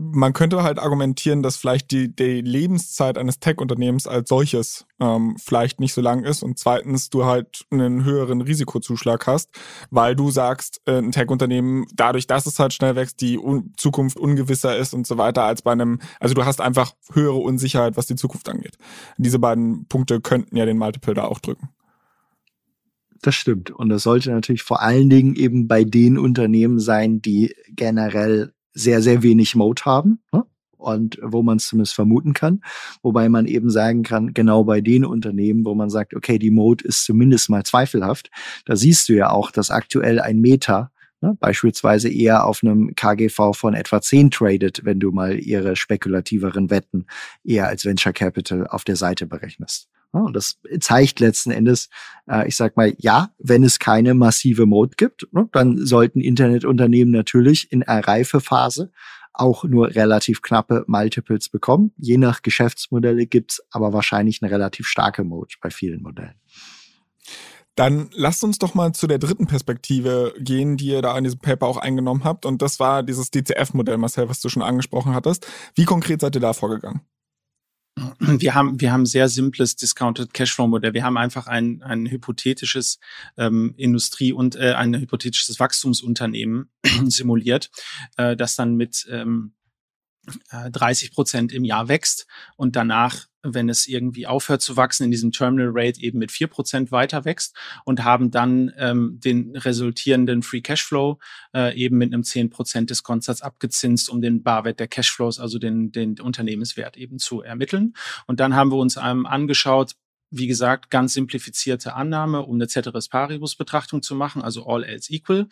man 0.00 0.32
könnte 0.32 0.62
halt 0.62 0.78
argumentieren, 0.78 1.42
dass 1.42 1.56
vielleicht 1.56 1.90
die, 1.90 2.14
die 2.14 2.40
Lebenszeit 2.40 3.18
eines 3.18 3.38
Tech-Unternehmens 3.38 4.06
als 4.06 4.30
solches 4.30 4.86
ähm, 4.98 5.36
vielleicht 5.38 5.78
nicht 5.78 5.92
so 5.92 6.00
lang 6.00 6.24
ist 6.24 6.42
und 6.42 6.58
zweitens 6.58 7.10
du 7.10 7.26
halt 7.26 7.66
einen 7.70 8.04
höheren 8.04 8.40
Risikozuschlag 8.40 9.26
hast, 9.26 9.50
weil 9.90 10.16
du 10.16 10.30
sagst, 10.30 10.80
äh, 10.86 10.98
ein 10.98 11.12
Tech-Unternehmen, 11.12 11.84
dadurch, 11.94 12.26
dass 12.26 12.46
es 12.46 12.58
halt 12.58 12.72
schnell 12.72 12.96
wächst, 12.96 13.20
die 13.20 13.38
Un 13.38 13.74
Zukunft 13.76 14.16
ungewisser 14.16 14.76
ist 14.76 14.94
und 14.94 15.06
so 15.06 15.18
weiter 15.18 15.44
als 15.44 15.62
bei 15.62 15.72
einem, 15.72 16.00
also 16.18 16.34
du 16.34 16.46
hast 16.46 16.62
einfach 16.62 16.94
höhere 17.12 17.36
Unsicherheit, 17.36 17.96
was 17.96 18.06
die 18.06 18.16
Zukunft 18.16 18.48
angeht. 18.48 18.78
Diese 19.18 19.38
beiden 19.38 19.86
Punkte 19.86 20.20
könnten 20.20 20.56
ja 20.56 20.64
den 20.64 20.78
Multiple 20.78 21.14
da 21.14 21.24
auch 21.24 21.40
drücken. 21.40 21.68
Das 23.20 23.34
stimmt. 23.34 23.70
Und 23.70 23.90
das 23.90 24.02
sollte 24.02 24.30
natürlich 24.30 24.62
vor 24.62 24.80
allen 24.80 25.10
Dingen 25.10 25.34
eben 25.36 25.68
bei 25.68 25.84
den 25.84 26.16
Unternehmen 26.16 26.78
sein, 26.78 27.20
die 27.20 27.54
generell 27.68 28.54
sehr, 28.72 29.02
sehr 29.02 29.22
wenig 29.22 29.54
Mode 29.54 29.82
haben. 29.84 30.22
Ne? 30.32 30.44
Und 30.76 31.18
wo 31.22 31.42
man 31.42 31.58
es 31.58 31.68
zumindest 31.68 31.94
vermuten 31.94 32.32
kann. 32.32 32.62
Wobei 33.02 33.28
man 33.28 33.46
eben 33.46 33.68
sagen 33.68 34.02
kann, 34.02 34.32
genau 34.32 34.64
bei 34.64 34.80
den 34.80 35.04
Unternehmen, 35.04 35.66
wo 35.66 35.74
man 35.74 35.90
sagt, 35.90 36.14
okay, 36.14 36.38
die 36.38 36.50
Mode 36.50 36.84
ist 36.84 37.04
zumindest 37.04 37.50
mal 37.50 37.64
zweifelhaft, 37.64 38.30
da 38.64 38.76
siehst 38.76 39.10
du 39.10 39.12
ja 39.12 39.28
auch, 39.28 39.50
dass 39.50 39.70
aktuell 39.70 40.20
ein 40.20 40.40
Meta 40.40 40.90
ne, 41.20 41.36
beispielsweise 41.38 42.08
eher 42.08 42.46
auf 42.46 42.62
einem 42.62 42.94
KGV 42.94 43.52
von 43.52 43.74
etwa 43.74 44.00
10 44.00 44.30
tradet, 44.30 44.84
wenn 44.84 45.00
du 45.00 45.10
mal 45.10 45.38
ihre 45.38 45.76
spekulativeren 45.76 46.70
Wetten 46.70 47.06
eher 47.44 47.68
als 47.68 47.84
Venture 47.84 48.12
Capital 48.12 48.66
auf 48.66 48.84
der 48.84 48.96
Seite 48.96 49.26
berechnest. 49.26 49.88
Und 50.12 50.34
das 50.34 50.60
zeigt 50.80 51.20
letzten 51.20 51.50
Endes, 51.50 51.88
äh, 52.28 52.48
ich 52.48 52.56
sag 52.56 52.76
mal, 52.76 52.94
ja, 52.98 53.30
wenn 53.38 53.62
es 53.62 53.78
keine 53.78 54.14
massive 54.14 54.66
Mode 54.66 54.94
gibt, 54.96 55.28
ne, 55.32 55.48
dann 55.52 55.78
sollten 55.78 56.20
Internetunternehmen 56.20 57.12
natürlich 57.12 57.70
in 57.70 57.82
einer 57.82 58.06
Reifephase 58.06 58.90
auch 59.32 59.64
nur 59.64 59.94
relativ 59.94 60.42
knappe 60.42 60.84
Multiples 60.86 61.48
bekommen. 61.48 61.92
Je 61.96 62.18
nach 62.18 62.42
Geschäftsmodelle 62.42 63.26
gibt's 63.26 63.62
aber 63.70 63.92
wahrscheinlich 63.92 64.42
eine 64.42 64.50
relativ 64.50 64.86
starke 64.86 65.24
Mode 65.24 65.54
bei 65.62 65.70
vielen 65.70 66.02
Modellen. 66.02 66.34
Dann 67.76 68.10
lasst 68.12 68.44
uns 68.44 68.58
doch 68.58 68.74
mal 68.74 68.92
zu 68.92 69.06
der 69.06 69.18
dritten 69.18 69.46
Perspektive 69.46 70.34
gehen, 70.38 70.76
die 70.76 70.88
ihr 70.88 71.02
da 71.02 71.16
in 71.16 71.24
diesem 71.24 71.38
Paper 71.38 71.66
auch 71.66 71.76
eingenommen 71.76 72.24
habt. 72.24 72.44
Und 72.44 72.60
das 72.60 72.80
war 72.80 73.02
dieses 73.02 73.30
DCF-Modell, 73.30 73.96
Marcel, 73.96 74.28
was 74.28 74.40
du 74.40 74.48
schon 74.48 74.62
angesprochen 74.62 75.14
hattest. 75.14 75.46
Wie 75.74 75.84
konkret 75.84 76.20
seid 76.20 76.34
ihr 76.34 76.40
da 76.40 76.52
vorgegangen? 76.52 77.00
Wir 78.18 78.54
haben, 78.54 78.80
wir 78.80 78.92
haben 78.92 79.06
sehr 79.06 79.28
simples 79.28 79.76
Discounted 79.76 80.32
Cashflow 80.32 80.66
Modell. 80.66 80.94
Wir 80.94 81.04
haben 81.04 81.16
einfach 81.16 81.46
ein, 81.46 81.82
ein 81.82 82.06
hypothetisches 82.06 82.98
ähm, 83.36 83.74
Industrie- 83.76 84.32
und 84.32 84.56
äh, 84.56 84.72
ein 84.72 84.94
hypothetisches 84.94 85.60
Wachstumsunternehmen 85.60 86.70
simuliert, 87.06 87.70
äh, 88.16 88.36
das 88.36 88.56
dann 88.56 88.76
mit 88.76 89.06
ähm, 89.10 89.54
30 90.50 91.08
äh, 91.08 91.12
Prozent 91.12 91.52
im 91.52 91.64
Jahr 91.64 91.88
wächst 91.88 92.26
und 92.56 92.76
danach, 92.76 93.26
wenn 93.42 93.68
es 93.68 93.86
irgendwie 93.86 94.26
aufhört 94.26 94.62
zu 94.62 94.76
wachsen, 94.76 95.04
in 95.04 95.10
diesem 95.10 95.32
Terminal 95.32 95.70
Rate 95.72 96.00
eben 96.00 96.18
mit 96.18 96.30
vier 96.30 96.46
Prozent 96.46 96.92
weiter 96.92 97.24
wächst 97.24 97.56
und 97.84 98.04
haben 98.04 98.30
dann 98.30 98.72
ähm, 98.76 99.18
den 99.22 99.56
resultierenden 99.56 100.42
Free 100.42 100.60
Cashflow 100.60 101.18
äh, 101.54 101.76
eben 101.76 101.98
mit 101.98 102.12
einem 102.12 102.24
zehn 102.24 102.50
Prozent 102.50 102.90
Diskontsatz 102.90 103.40
abgezinst, 103.42 104.10
um 104.10 104.20
den 104.20 104.42
Barwert 104.42 104.80
der 104.80 104.88
Cashflows, 104.88 105.40
also 105.40 105.58
den, 105.58 105.92
den 105.92 106.20
Unternehmenswert 106.20 106.96
eben 106.96 107.18
zu 107.18 107.42
ermitteln. 107.42 107.94
Und 108.26 108.40
dann 108.40 108.54
haben 108.54 108.70
wir 108.70 108.78
uns 108.78 108.96
ähm, 108.96 109.26
angeschaut, 109.26 109.94
wie 110.30 110.46
gesagt, 110.46 110.90
ganz 110.90 111.12
simplifizierte 111.12 111.94
Annahme, 111.94 112.42
um 112.42 112.54
eine 112.54 112.68
Ceteris 112.68 113.08
Paribus 113.08 113.56
Betrachtung 113.56 114.02
zu 114.02 114.14
machen, 114.14 114.42
also 114.42 114.66
all 114.66 114.84
else 114.84 115.12
equal. 115.12 115.48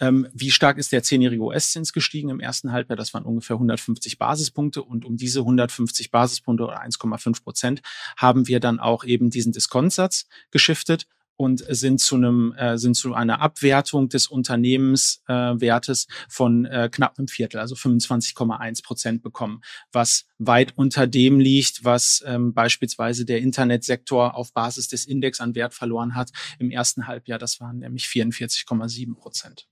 Ähm, 0.00 0.26
wie 0.32 0.50
stark 0.50 0.78
ist 0.78 0.92
der 0.92 1.02
zehnjährige 1.02 1.42
US-Zins 1.42 1.92
gestiegen 1.92 2.30
im 2.30 2.40
ersten 2.40 2.72
Halbjahr? 2.72 2.96
Das 2.96 3.14
waren 3.14 3.24
ungefähr 3.24 3.56
150 3.56 4.18
Basispunkte. 4.18 4.82
Und 4.82 5.04
um 5.04 5.16
diese 5.16 5.40
150 5.40 6.10
Basispunkte 6.10 6.64
oder 6.64 6.82
1,5 6.82 7.42
Prozent 7.42 7.82
haben 8.16 8.48
wir 8.48 8.60
dann 8.60 8.80
auch 8.80 9.04
eben 9.04 9.30
diesen 9.30 9.52
Diskontsatz 9.52 10.26
geschiftet 10.50 11.06
und 11.40 11.64
sind 11.68 12.00
zu 12.00 12.16
einem 12.16 12.52
äh, 12.52 12.76
sind 12.76 12.96
zu 12.96 13.14
einer 13.14 13.40
Abwertung 13.40 14.10
des 14.10 14.26
Unternehmenswertes 14.26 16.04
äh, 16.04 16.12
von 16.28 16.66
äh, 16.66 16.90
knapp 16.92 17.18
einem 17.18 17.28
Viertel, 17.28 17.60
also 17.60 17.74
25,1 17.76 18.84
Prozent 18.84 19.22
bekommen, 19.22 19.62
was 19.90 20.26
weit 20.36 20.76
unter 20.76 21.06
dem 21.06 21.40
liegt, 21.40 21.82
was 21.82 22.22
ähm, 22.26 22.52
beispielsweise 22.52 23.24
der 23.24 23.38
Internetsektor 23.38 24.34
auf 24.34 24.52
Basis 24.52 24.88
des 24.88 25.06
Index 25.06 25.40
an 25.40 25.54
Wert 25.54 25.72
verloren 25.72 26.14
hat 26.14 26.28
im 26.58 26.70
ersten 26.70 27.06
Halbjahr. 27.06 27.38
Das 27.38 27.58
waren 27.58 27.78
nämlich 27.78 28.04
44,7 28.04 29.14
Prozent. 29.14 29.69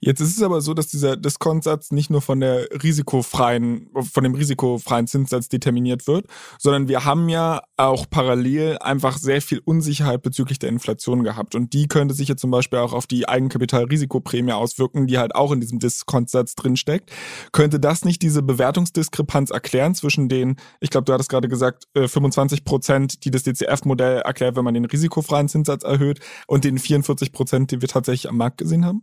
Jetzt 0.00 0.20
ist 0.20 0.36
es 0.36 0.42
aber 0.42 0.60
so, 0.60 0.72
dass 0.72 0.88
dieser 0.88 1.16
Diskontsatz 1.16 1.90
nicht 1.90 2.10
nur 2.10 2.22
von 2.22 2.40
der 2.40 2.68
risikofreien, 2.82 3.90
von 4.10 4.24
dem 4.24 4.34
risikofreien 4.34 5.06
Zinssatz 5.06 5.48
determiniert 5.48 6.06
wird, 6.06 6.26
sondern 6.58 6.88
wir 6.88 7.04
haben 7.04 7.28
ja 7.28 7.62
auch 7.76 8.06
parallel 8.08 8.78
einfach 8.78 9.18
sehr 9.18 9.42
viel 9.42 9.60
Unsicherheit 9.64 10.22
bezüglich 10.22 10.58
der 10.58 10.70
Inflation 10.70 11.22
gehabt. 11.22 11.54
Und 11.54 11.74
die 11.74 11.86
könnte 11.86 12.14
sich 12.14 12.28
jetzt 12.28 12.40
zum 12.40 12.50
Beispiel 12.50 12.78
auch 12.78 12.94
auf 12.94 13.06
die 13.06 13.28
Eigenkapitalrisikoprämie 13.28 14.52
auswirken, 14.52 15.06
die 15.06 15.18
halt 15.18 15.34
auch 15.34 15.52
in 15.52 15.60
diesem 15.60 15.78
Diskontsatz 15.78 16.54
drinsteckt. 16.54 17.10
Könnte 17.52 17.78
das 17.78 18.04
nicht 18.04 18.22
diese 18.22 18.42
Bewertungsdiskrepanz 18.42 19.50
erklären 19.50 19.94
zwischen 19.94 20.28
den, 20.28 20.56
ich 20.80 20.90
glaube, 20.90 21.04
du 21.04 21.12
hattest 21.12 21.28
gerade 21.28 21.48
gesagt, 21.48 21.88
25 21.94 22.60
äh, 22.60 22.62
Prozent, 22.62 23.24
die 23.24 23.30
das 23.30 23.42
DCF-Modell 23.42 24.22
erklärt, 24.22 24.56
wenn 24.56 24.64
man 24.64 24.74
den 24.74 24.86
risikofreien 24.86 25.48
Zinssatz 25.48 25.84
erhöht, 25.84 26.20
und 26.46 26.64
den 26.64 26.78
44 26.78 27.32
Prozent, 27.32 27.70
die 27.70 27.80
wir 27.80 27.88
tatsächlich 27.88 28.28
am 28.28 28.36
Markt 28.36 28.58
gesehen 28.58 28.84
haben? 28.84 29.02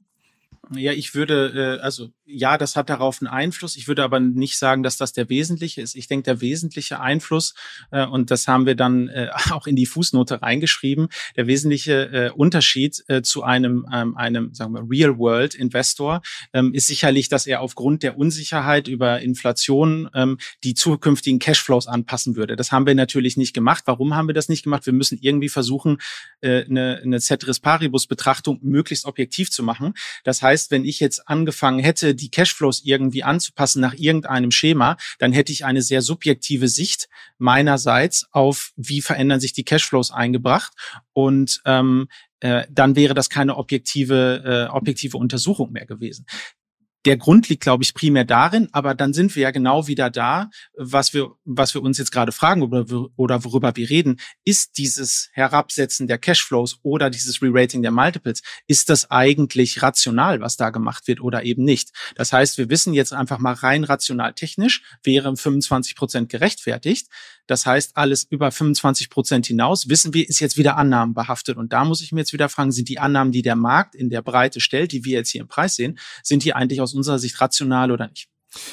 Ja, 0.71 0.91
ich 0.93 1.15
würde, 1.15 1.77
äh, 1.79 1.81
also 1.81 2.09
ja, 2.27 2.57
das 2.57 2.75
hat 2.75 2.89
darauf 2.89 3.21
einen 3.21 3.27
Einfluss. 3.27 3.75
Ich 3.75 3.87
würde 3.87 4.03
aber 4.03 4.19
nicht 4.19 4.57
sagen, 4.57 4.83
dass 4.83 4.97
das 4.97 5.13
der 5.13 5.29
wesentliche 5.29 5.81
ist. 5.81 5.95
Ich 5.95 6.07
denke, 6.07 6.23
der 6.23 6.41
wesentliche 6.41 6.99
Einfluss, 6.99 7.53
äh, 7.91 8.05
und 8.05 8.29
das 8.31 8.47
haben 8.47 8.65
wir 8.65 8.75
dann 8.75 9.07
äh, 9.07 9.29
auch 9.51 9.67
in 9.67 9.75
die 9.75 9.85
Fußnote 9.85 10.41
reingeschrieben, 10.41 11.07
der 11.35 11.47
wesentliche 11.47 12.11
äh, 12.11 12.29
Unterschied 12.31 13.03
äh, 13.07 13.21
zu 13.21 13.43
einem, 13.43 13.87
ähm, 13.93 14.17
einem, 14.17 14.53
sagen 14.53 14.73
wir, 14.73 14.83
Real-World-Investor 14.89 16.21
ähm, 16.53 16.73
ist 16.73 16.87
sicherlich, 16.87 17.29
dass 17.29 17.47
er 17.47 17.61
aufgrund 17.61 18.03
der 18.03 18.17
Unsicherheit 18.17 18.87
über 18.87 19.21
Inflation 19.21 20.09
ähm, 20.13 20.37
die 20.63 20.73
zukünftigen 20.73 21.39
Cashflows 21.39 21.87
anpassen 21.87 22.35
würde. 22.35 22.55
Das 22.55 22.71
haben 22.71 22.85
wir 22.85 22.95
natürlich 22.95 23.37
nicht 23.37 23.53
gemacht. 23.53 23.83
Warum 23.85 24.15
haben 24.15 24.27
wir 24.27 24.33
das 24.33 24.49
nicht 24.49 24.63
gemacht? 24.63 24.85
Wir 24.85 24.93
müssen 24.93 25.17
irgendwie 25.21 25.49
versuchen, 25.49 25.97
äh, 26.41 26.65
eine, 26.65 27.01
eine 27.03 27.19
Ceteris 27.19 27.59
Paribus-Betrachtung 27.59 28.59
möglichst 28.61 29.05
objektiv 29.05 29.49
zu 29.49 29.63
machen. 29.63 29.93
Das 30.23 30.41
heißt, 30.41 30.57
heißt, 30.57 30.71
wenn 30.71 30.85
ich 30.85 30.99
jetzt 30.99 31.27
angefangen 31.27 31.79
hätte, 31.79 32.15
die 32.17 32.29
Cashflows 32.29 32.81
irgendwie 32.83 33.23
anzupassen 33.23 33.81
nach 33.81 33.93
irgendeinem 33.93 34.51
Schema, 34.51 34.97
dann 35.19 35.31
hätte 35.31 35.51
ich 35.51 35.65
eine 35.65 35.81
sehr 35.81 36.01
subjektive 36.01 36.67
Sicht 36.67 37.07
meinerseits 37.37 38.27
auf, 38.31 38.71
wie 38.75 39.01
verändern 39.01 39.39
sich 39.39 39.53
die 39.53 39.63
Cashflows 39.63 40.11
eingebracht. 40.11 40.73
Und 41.13 41.61
ähm, 41.65 42.07
äh, 42.39 42.65
dann 42.69 42.95
wäre 42.95 43.13
das 43.13 43.29
keine 43.29 43.55
objektive, 43.55 44.67
äh, 44.69 44.71
objektive 44.71 45.17
Untersuchung 45.17 45.71
mehr 45.71 45.85
gewesen 45.85 46.25
der 47.05 47.17
Grund 47.17 47.47
liegt, 47.47 47.63
glaube 47.63 47.83
ich, 47.83 47.93
primär 47.93 48.25
darin, 48.25 48.67
aber 48.71 48.95
dann 48.95 49.13
sind 49.13 49.35
wir 49.35 49.43
ja 49.43 49.51
genau 49.51 49.87
wieder 49.87 50.09
da, 50.09 50.49
was 50.75 51.13
wir, 51.13 51.31
was 51.45 51.73
wir 51.73 51.81
uns 51.81 51.97
jetzt 51.97 52.11
gerade 52.11 52.31
fragen 52.31 52.61
oder, 52.63 52.85
oder 53.15 53.43
worüber 53.43 53.75
wir 53.75 53.89
reden. 53.89 54.19
Ist 54.43 54.77
dieses 54.77 55.29
Herabsetzen 55.33 56.07
der 56.07 56.17
Cashflows 56.17 56.79
oder 56.83 57.09
dieses 57.09 57.41
Rerating 57.41 57.81
der 57.81 57.91
Multiples, 57.91 58.41
ist 58.67 58.89
das 58.89 59.09
eigentlich 59.09 59.81
rational, 59.81 60.41
was 60.41 60.57
da 60.57 60.69
gemacht 60.69 61.07
wird 61.07 61.21
oder 61.21 61.43
eben 61.43 61.63
nicht? 61.63 61.91
Das 62.15 62.33
heißt, 62.33 62.57
wir 62.57 62.69
wissen 62.69 62.93
jetzt 62.93 63.13
einfach 63.13 63.39
mal 63.39 63.53
rein 63.53 63.83
rational 63.83 64.33
technisch, 64.33 64.83
wäre 65.03 65.35
25 65.35 65.95
Prozent 65.95 66.29
gerechtfertigt. 66.29 67.07
Das 67.47 67.65
heißt, 67.65 67.97
alles 67.97 68.25
über 68.29 68.51
25 68.51 69.09
Prozent 69.09 69.47
hinaus, 69.47 69.89
wissen 69.89 70.13
wir, 70.13 70.27
ist 70.27 70.39
jetzt 70.39 70.57
wieder 70.57 70.77
Annahmen 70.77 71.13
behaftet. 71.13 71.57
Und 71.57 71.73
da 71.73 71.85
muss 71.85 72.01
ich 72.01 72.11
mir 72.11 72.19
jetzt 72.19 72.33
wieder 72.33 72.49
fragen, 72.49 72.71
sind 72.71 72.89
die 72.89 72.99
Annahmen, 72.99 73.31
die 73.31 73.41
der 73.41 73.55
Markt 73.55 73.95
in 73.95 74.09
der 74.09 74.21
Breite 74.21 74.59
stellt, 74.59 74.91
die 74.91 75.05
wir 75.05 75.13
jetzt 75.13 75.29
hier 75.31 75.41
im 75.41 75.47
Preis 75.47 75.75
sehen, 75.75 75.97
sind 76.23 76.43
die 76.43 76.53
eigentlich 76.53 76.81
aus 76.81 76.93
unserer 76.93 77.19
Sicht 77.19 77.39
rational 77.41 77.91
oder 77.91 78.07
nicht. 78.07 78.27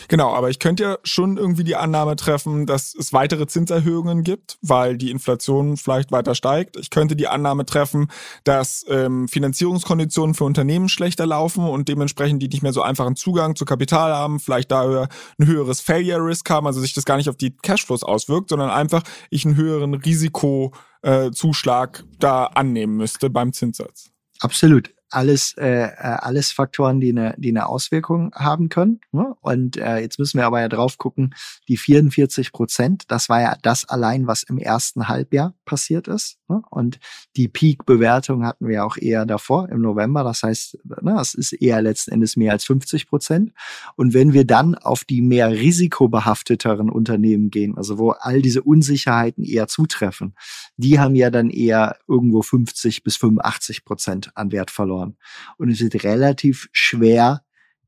Genau, 0.09 0.35
aber 0.35 0.51
ich 0.51 0.59
könnte 0.59 0.83
ja 0.83 0.99
schon 1.05 1.37
irgendwie 1.37 1.65
die 1.65 1.77
Annahme 1.77 2.17
treffen, 2.17 2.67
dass 2.67 2.95
es 2.95 3.13
weitere 3.13 3.47
Zinserhöhungen 3.47 4.23
gibt, 4.23 4.59
weil 4.63 4.97
die 4.97 5.11
Inflation 5.11 5.77
vielleicht 5.77 6.13
weiter 6.13 6.35
steigt. 6.35 6.77
Ich 6.77 6.91
könnte 6.91 7.17
die 7.17 7.29
Annahme 7.29 7.67
treffen, 7.67 8.09
dass 8.45 8.85
ähm, 8.89 9.29
Finanzierungskonditionen 9.29 10.35
für 10.35 10.45
Unternehmen 10.45 10.89
schlechter 10.89 11.27
laufen 11.27 11.67
und 11.67 11.89
dementsprechend 11.89 12.43
die 12.43 12.49
nicht 12.49 12.63
mehr 12.63 12.73
so 12.73 12.83
einfachen 12.83 13.17
Zugang 13.17 13.57
zu 13.57 13.65
Kapital 13.65 14.13
haben, 14.13 14.41
vielleicht 14.41 14.71
daher 14.71 15.09
ein 15.39 15.47
höheres 15.47 15.81
Failure 15.81 16.25
Risk 16.25 16.51
haben, 16.51 16.67
also 16.67 16.81
sich 16.81 16.95
das 16.95 17.05
gar 17.05 17.17
nicht 17.17 17.29
auf 17.29 17.37
die 17.37 17.57
Cashflows 17.57 18.03
auswirkt, 18.03 18.51
sondern 18.51 18.71
einfach 18.71 19.03
ich 19.31 19.45
einen 19.45 19.57
höheren 19.57 19.95
Risikozuschlag 19.95 22.01
äh, 22.01 22.05
da 22.19 22.47
annehmen 22.47 22.97
müsste 22.97 23.31
beim 23.31 23.53
Zinssatz. 23.53 24.11
Absolut 24.41 24.94
alles, 25.15 25.55
äh, 25.59 25.85
äh, 25.85 25.91
alles 25.97 26.53
Faktoren, 26.53 27.01
die 27.01 27.11
eine, 27.11 27.35
die 27.39 27.51
eine 27.51 27.67
Auswirkung 27.67 28.33
haben 28.35 28.69
können. 28.69 29.01
Ne? 29.13 29.35
Und 29.41 29.77
äh, 29.77 29.99
jetzt 29.99 30.19
müssen 30.19 30.39
wir 30.39 30.47
aber 30.47 30.61
ja 30.61 30.69
drauf 30.69 30.99
gucken, 30.99 31.35
die 31.69 31.77
44 31.77 32.53
Prozent, 32.53 33.05
das 33.09 33.29
war 33.29 33.41
ja 33.41 33.57
das 33.63 33.89
allein, 33.89 34.27
was 34.27 34.43
im 34.43 34.59
ersten 34.59 35.09
Halbjahr 35.09 35.55
passiert 35.65 36.09
ist. 36.09 36.39
Ne? 36.49 36.63
Und 36.71 36.99
die 37.37 37.49
Peak-Bewertung 37.49 38.45
hatten 38.45 38.69
wir 38.69 38.85
auch 38.85 38.97
eher 38.97 39.25
davor, 39.27 39.69
im 39.69 39.81
November. 39.81 40.25
Das 40.25 40.43
heißt, 40.43 40.79
ne, 41.03 41.15
das 41.17 41.35
ist 41.35 41.53
eher 41.53 41.81
letzten 41.81 42.13
Endes 42.13 42.37
mehr 42.37 42.53
als 42.53 42.65
50 42.65 43.07
Prozent. 43.09 43.53
Und 43.97 44.15
wenn 44.15 44.33
wir 44.33 44.45
dann 44.45 44.75
auf 44.75 45.05
die 45.05 45.23
mehr 45.23 45.51
risikobehafteteren 45.51 46.91
Unternehmen 46.91 47.51
gehen, 47.51 47.77
also 47.77 47.99
wo 47.99 48.11
all 48.11 48.43
diese 48.43 48.63
Unsicherheiten 48.63 49.45
eher 49.45 49.69
zutreffen, 49.69 50.35
die 50.77 50.99
haben 50.99 51.15
ja 51.15 51.31
dann 51.31 51.51
eher 51.51 51.97
irgendwo 52.09 52.43
50 52.43 53.03
bis 53.03 53.17
85 53.17 53.85
Prozent 53.85 54.31
an 54.35 54.53
Wert 54.53 54.71
verloren 54.71 55.04
verloren. 55.05 55.17
Und 55.59 55.71
es 55.71 55.81
ist 55.81 56.05
relativ 56.05 56.69
schwer, 56.73 57.43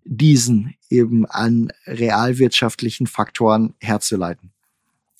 diesen 0.04 0.74
eben 0.88 1.26
an 1.26 1.72
realwirtschaftlichen 1.86 3.06
Faktoren 3.06 3.74
herzuleiten. 3.80 4.52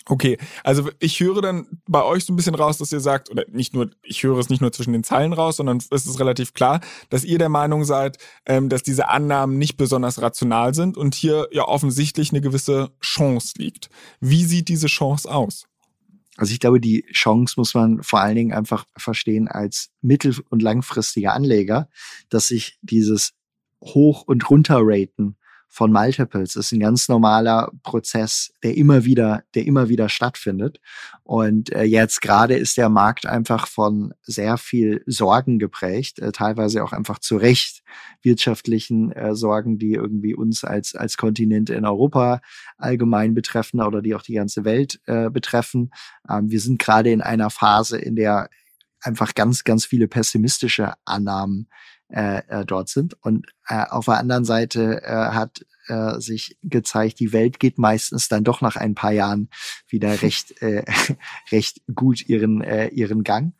Okay, 0.09 0.39
also 0.63 0.89
ich 1.01 1.19
höre 1.19 1.43
dann 1.43 1.67
bei 1.89 2.05
euch 2.05 2.25
so 2.25 2.33
ein 2.33 2.37
bisschen 2.37 2.55
raus, 2.55 2.79
dass 2.79 2.93
ihr 2.93 3.01
sagt, 3.01 3.29
oder 3.29 3.45
nicht 3.49 3.75
nur, 3.75 3.91
ich 4.05 4.23
höre 4.23 4.39
es 4.39 4.49
nicht 4.49 4.61
nur 4.61 4.71
zwischen 4.71 4.93
den 4.93 5.03
Zeilen 5.03 5.33
raus, 5.33 5.57
sondern 5.57 5.79
es 5.79 6.07
ist 6.07 6.21
relativ 6.21 6.55
klar, 6.55 6.81
dass 7.11 7.25
ihr 7.25 7.39
der 7.39 7.49
Meinung 7.49 7.83
seid, 7.83 8.19
ähm, 8.47 8.69
dass 8.69 8.85
diese 8.85 9.09
Annahmen 9.09 9.59
nicht 9.59 9.77
besonders 9.77 10.23
rational 10.23 10.75
sind 10.75 10.97
und 10.97 11.17
hier 11.17 11.49
ja 11.51 11.65
offensichtlich 11.65 12.31
eine 12.31 12.41
gewisse 12.41 12.93
Chance 13.01 13.55
liegt. 13.57 13.91
Wie 14.21 14.45
sieht 14.45 14.69
diese 14.69 14.87
Chance 14.87 15.29
aus? 15.29 15.67
Also 16.37 16.53
ich 16.53 16.61
glaube, 16.61 16.81
die 16.81 17.07
Chance 17.13 17.55
muss 17.57 17.75
man 17.75 18.03
vor 18.03 18.21
allen 18.21 18.37
Dingen 18.37 18.53
einfach 18.53 18.87
verstehen 18.97 19.49
als 19.49 19.91
mittel- 20.03 20.37
und 20.51 20.63
langfristiger 20.63 21.33
Anleger, 21.33 21.89
dass 22.29 22.49
sich 22.49 22.79
dieses 22.83 23.33
Hoch- 23.83 24.23
und 24.27 24.49
Runterraten 24.49 25.37
von 25.69 25.93
Multiples. 25.93 26.55
Das 26.55 26.67
ist 26.67 26.73
ein 26.73 26.81
ganz 26.81 27.09
normaler 27.09 27.71
Prozess, 27.83 28.53
der 28.63 28.77
immer 28.77 29.05
wieder, 29.05 29.43
der 29.55 29.67
immer 29.67 29.89
wieder 29.89 30.09
stattfindet. 30.09 30.81
Und 31.23 31.73
äh, 31.73 31.83
jetzt 31.83 32.23
gerade 32.23 32.55
ist 32.55 32.77
der 32.77 32.89
Markt 32.89 33.27
einfach 33.27 33.67
von 33.67 34.15
sehr 34.23 34.57
viel 34.57 35.03
Sorgen 35.07 35.59
geprägt, 35.59 36.19
äh, 36.19 36.33
teilweise 36.33 36.83
auch 36.83 36.93
einfach 36.93 37.19
zu 37.19 37.37
Recht 37.37 37.83
wirtschaftlichen 38.23 39.13
äh, 39.13 39.35
Sorgen, 39.35 39.79
die 39.79 39.93
irgendwie 39.93 40.35
uns 40.35 40.65
als, 40.65 40.95
als 40.95 41.17
Kontinent 41.17 41.69
in 41.69 41.85
Europa 41.85 42.41
allgemein 42.79 43.35
betreffen 43.35 43.83
oder 43.83 44.03
die 44.03 44.15
auch 44.15 44.23
die 44.23 44.35
ganze 44.35 44.65
Welt 44.65 45.01
äh, 45.07 45.31
betreffen. 45.31 45.91
Ähm, 46.29 46.51
wir 46.51 46.61
sind 46.61 46.79
gerade 46.79 47.11
in 47.11 47.21
einer 47.21 47.51
Phase, 47.51 47.99
in 47.99 48.17
der 48.17 48.49
einfach 49.01 49.35
ganz, 49.35 49.65
ganz 49.65 49.85
viele 49.85 50.09
pessimistische 50.09 50.95
Annahmen 51.05 51.69
äh, 52.09 52.43
äh, 52.49 52.65
dort 52.65 52.89
sind. 52.89 53.15
Und 53.23 53.47
äh, 53.69 53.85
auf 53.89 54.07
der 54.07 54.19
anderen 54.19 54.45
Seite 54.45 55.03
äh, 55.03 55.11
hat 55.11 55.65
äh, 55.89 56.21
sich 56.21 56.59
gezeigt, 56.63 57.21
die 57.21 57.33
Welt 57.33 57.61
geht 57.61 57.79
meistens 57.79 58.29
dann 58.29 58.45
doch 58.45 58.61
nach 58.61 58.77
ein 58.77 58.95
paar 58.95 59.13
Jahren 59.13 59.49
wieder 59.89 60.11
recht, 60.23 60.61
äh, 60.63 60.85
recht 61.53 61.81
gut 61.95 62.29
ihren, 62.29 62.63
äh, 62.63 62.89
ihren 62.89 63.25
Gang. 63.25 63.55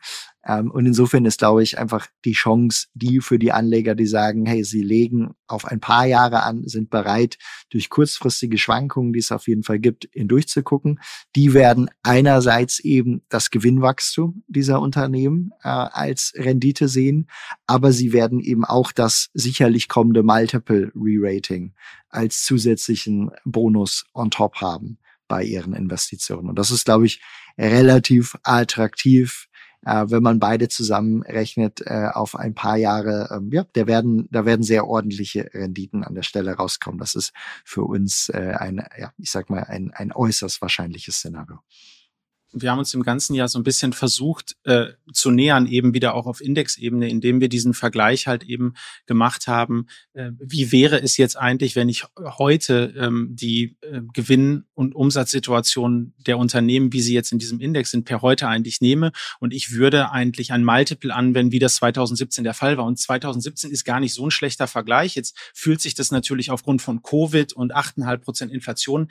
Ähm, 0.47 0.71
und 0.71 0.85
insofern 0.85 1.25
ist, 1.25 1.39
glaube 1.39 1.61
ich, 1.61 1.77
einfach 1.77 2.07
die 2.23 2.31
Chance, 2.31 2.87
die 2.93 3.19
für 3.19 3.37
die 3.37 3.51
Anleger, 3.51 3.95
die 3.95 4.07
sagen, 4.07 4.45
hey, 4.45 4.63
sie 4.63 4.81
legen 4.81 5.31
auf 5.47 5.65
ein 5.65 5.79
paar 5.79 6.05
Jahre 6.05 6.43
an, 6.43 6.65
sind 6.65 6.89
bereit, 6.89 7.37
durch 7.69 7.89
kurzfristige 7.89 8.57
Schwankungen, 8.57 9.11
die 9.11 9.19
es 9.19 9.31
auf 9.31 9.47
jeden 9.47 9.63
Fall 9.63 9.79
gibt, 9.79 10.07
hindurchzugucken. 10.13 10.99
Die 11.35 11.53
werden 11.53 11.89
einerseits 12.01 12.79
eben 12.79 13.23
das 13.29 13.51
Gewinnwachstum 13.51 14.43
dieser 14.47 14.79
Unternehmen 14.81 15.51
äh, 15.63 15.67
als 15.67 16.33
Rendite 16.35 16.87
sehen, 16.87 17.29
aber 17.65 17.91
sie 17.91 18.13
werden 18.13 18.39
eben 18.39 18.63
auch 18.63 18.93
das 18.93 19.29
sicherlich 19.33 19.89
kommende 19.89 20.23
Multiple 20.23 20.91
Re-Rating 20.95 21.73
als 22.09 22.43
zusätzlichen 22.43 23.31
Bonus 23.43 24.05
on 24.13 24.31
top 24.31 24.55
haben 24.55 24.97
bei 25.27 25.43
ihren 25.43 25.73
Investitionen. 25.73 26.47
Und 26.49 26.57
das 26.57 26.71
ist, 26.71 26.85
glaube 26.85 27.05
ich, 27.05 27.21
relativ 27.57 28.37
attraktiv 28.43 29.46
äh, 29.87 30.09
wenn 30.09 30.21
man 30.21 30.39
beide 30.39 30.67
zusammenrechnet 30.67 31.81
äh, 31.85 32.09
auf 32.13 32.35
ein 32.35 32.53
paar 32.53 32.75
Jahre, 32.75 33.29
ähm, 33.31 33.49
ja, 33.53 33.65
da 33.73 33.87
werden, 33.87 34.27
da 34.31 34.45
werden 34.45 34.63
sehr 34.63 34.85
ordentliche 34.85 35.49
Renditen 35.53 36.03
an 36.03 36.13
der 36.13 36.23
Stelle 36.23 36.53
rauskommen. 36.53 36.99
Das 36.99 37.15
ist 37.15 37.31
für 37.63 37.83
uns 37.83 38.29
äh, 38.29 38.55
ein, 38.57 38.85
ja, 38.99 39.13
ich 39.17 39.31
sag 39.31 39.49
mal, 39.49 39.63
ein, 39.63 39.91
ein 39.93 40.11
äußerst 40.11 40.61
wahrscheinliches 40.61 41.15
Szenario 41.15 41.59
wir 42.53 42.71
haben 42.71 42.79
uns 42.79 42.93
im 42.93 43.03
ganzen 43.03 43.35
Jahr 43.35 43.47
so 43.47 43.59
ein 43.59 43.63
bisschen 43.63 43.93
versucht 43.93 44.55
äh, 44.63 44.87
zu 45.11 45.31
nähern, 45.31 45.67
eben 45.67 45.93
wieder 45.93 46.13
auch 46.13 46.25
auf 46.25 46.41
Indexebene, 46.41 47.09
indem 47.09 47.41
wir 47.41 47.49
diesen 47.49 47.73
Vergleich 47.73 48.27
halt 48.27 48.43
eben 48.43 48.73
gemacht 49.05 49.47
haben. 49.47 49.87
Äh, 50.13 50.31
wie 50.39 50.71
wäre 50.71 51.01
es 51.01 51.17
jetzt 51.17 51.37
eigentlich, 51.37 51.75
wenn 51.75 51.89
ich 51.89 52.05
heute 52.17 52.93
ähm, 52.97 53.29
die 53.31 53.77
äh, 53.81 54.01
Gewinn- 54.13 54.65
und 54.73 54.95
Umsatzsituation 54.95 56.13
der 56.17 56.37
Unternehmen, 56.37 56.93
wie 56.93 57.01
sie 57.01 57.13
jetzt 57.13 57.31
in 57.31 57.39
diesem 57.39 57.59
Index 57.59 57.91
sind, 57.91 58.05
per 58.05 58.21
heute 58.21 58.47
eigentlich 58.47 58.81
nehme 58.81 59.11
und 59.39 59.53
ich 59.53 59.71
würde 59.71 60.11
eigentlich 60.11 60.51
ein 60.51 60.63
Multiple 60.63 61.13
anwenden, 61.13 61.51
wie 61.51 61.59
das 61.59 61.75
2017 61.75 62.43
der 62.43 62.53
Fall 62.53 62.77
war. 62.77 62.85
Und 62.85 62.97
2017 62.97 63.71
ist 63.71 63.83
gar 63.83 63.99
nicht 63.99 64.13
so 64.13 64.25
ein 64.25 64.31
schlechter 64.31 64.67
Vergleich. 64.67 65.15
Jetzt 65.15 65.37
fühlt 65.53 65.81
sich 65.81 65.95
das 65.95 66.11
natürlich 66.11 66.51
aufgrund 66.51 66.81
von 66.81 67.01
Covid 67.01 67.53
und 67.53 67.75
8,5 67.75 68.17
Prozent 68.17 68.51
Inflation 68.51 69.09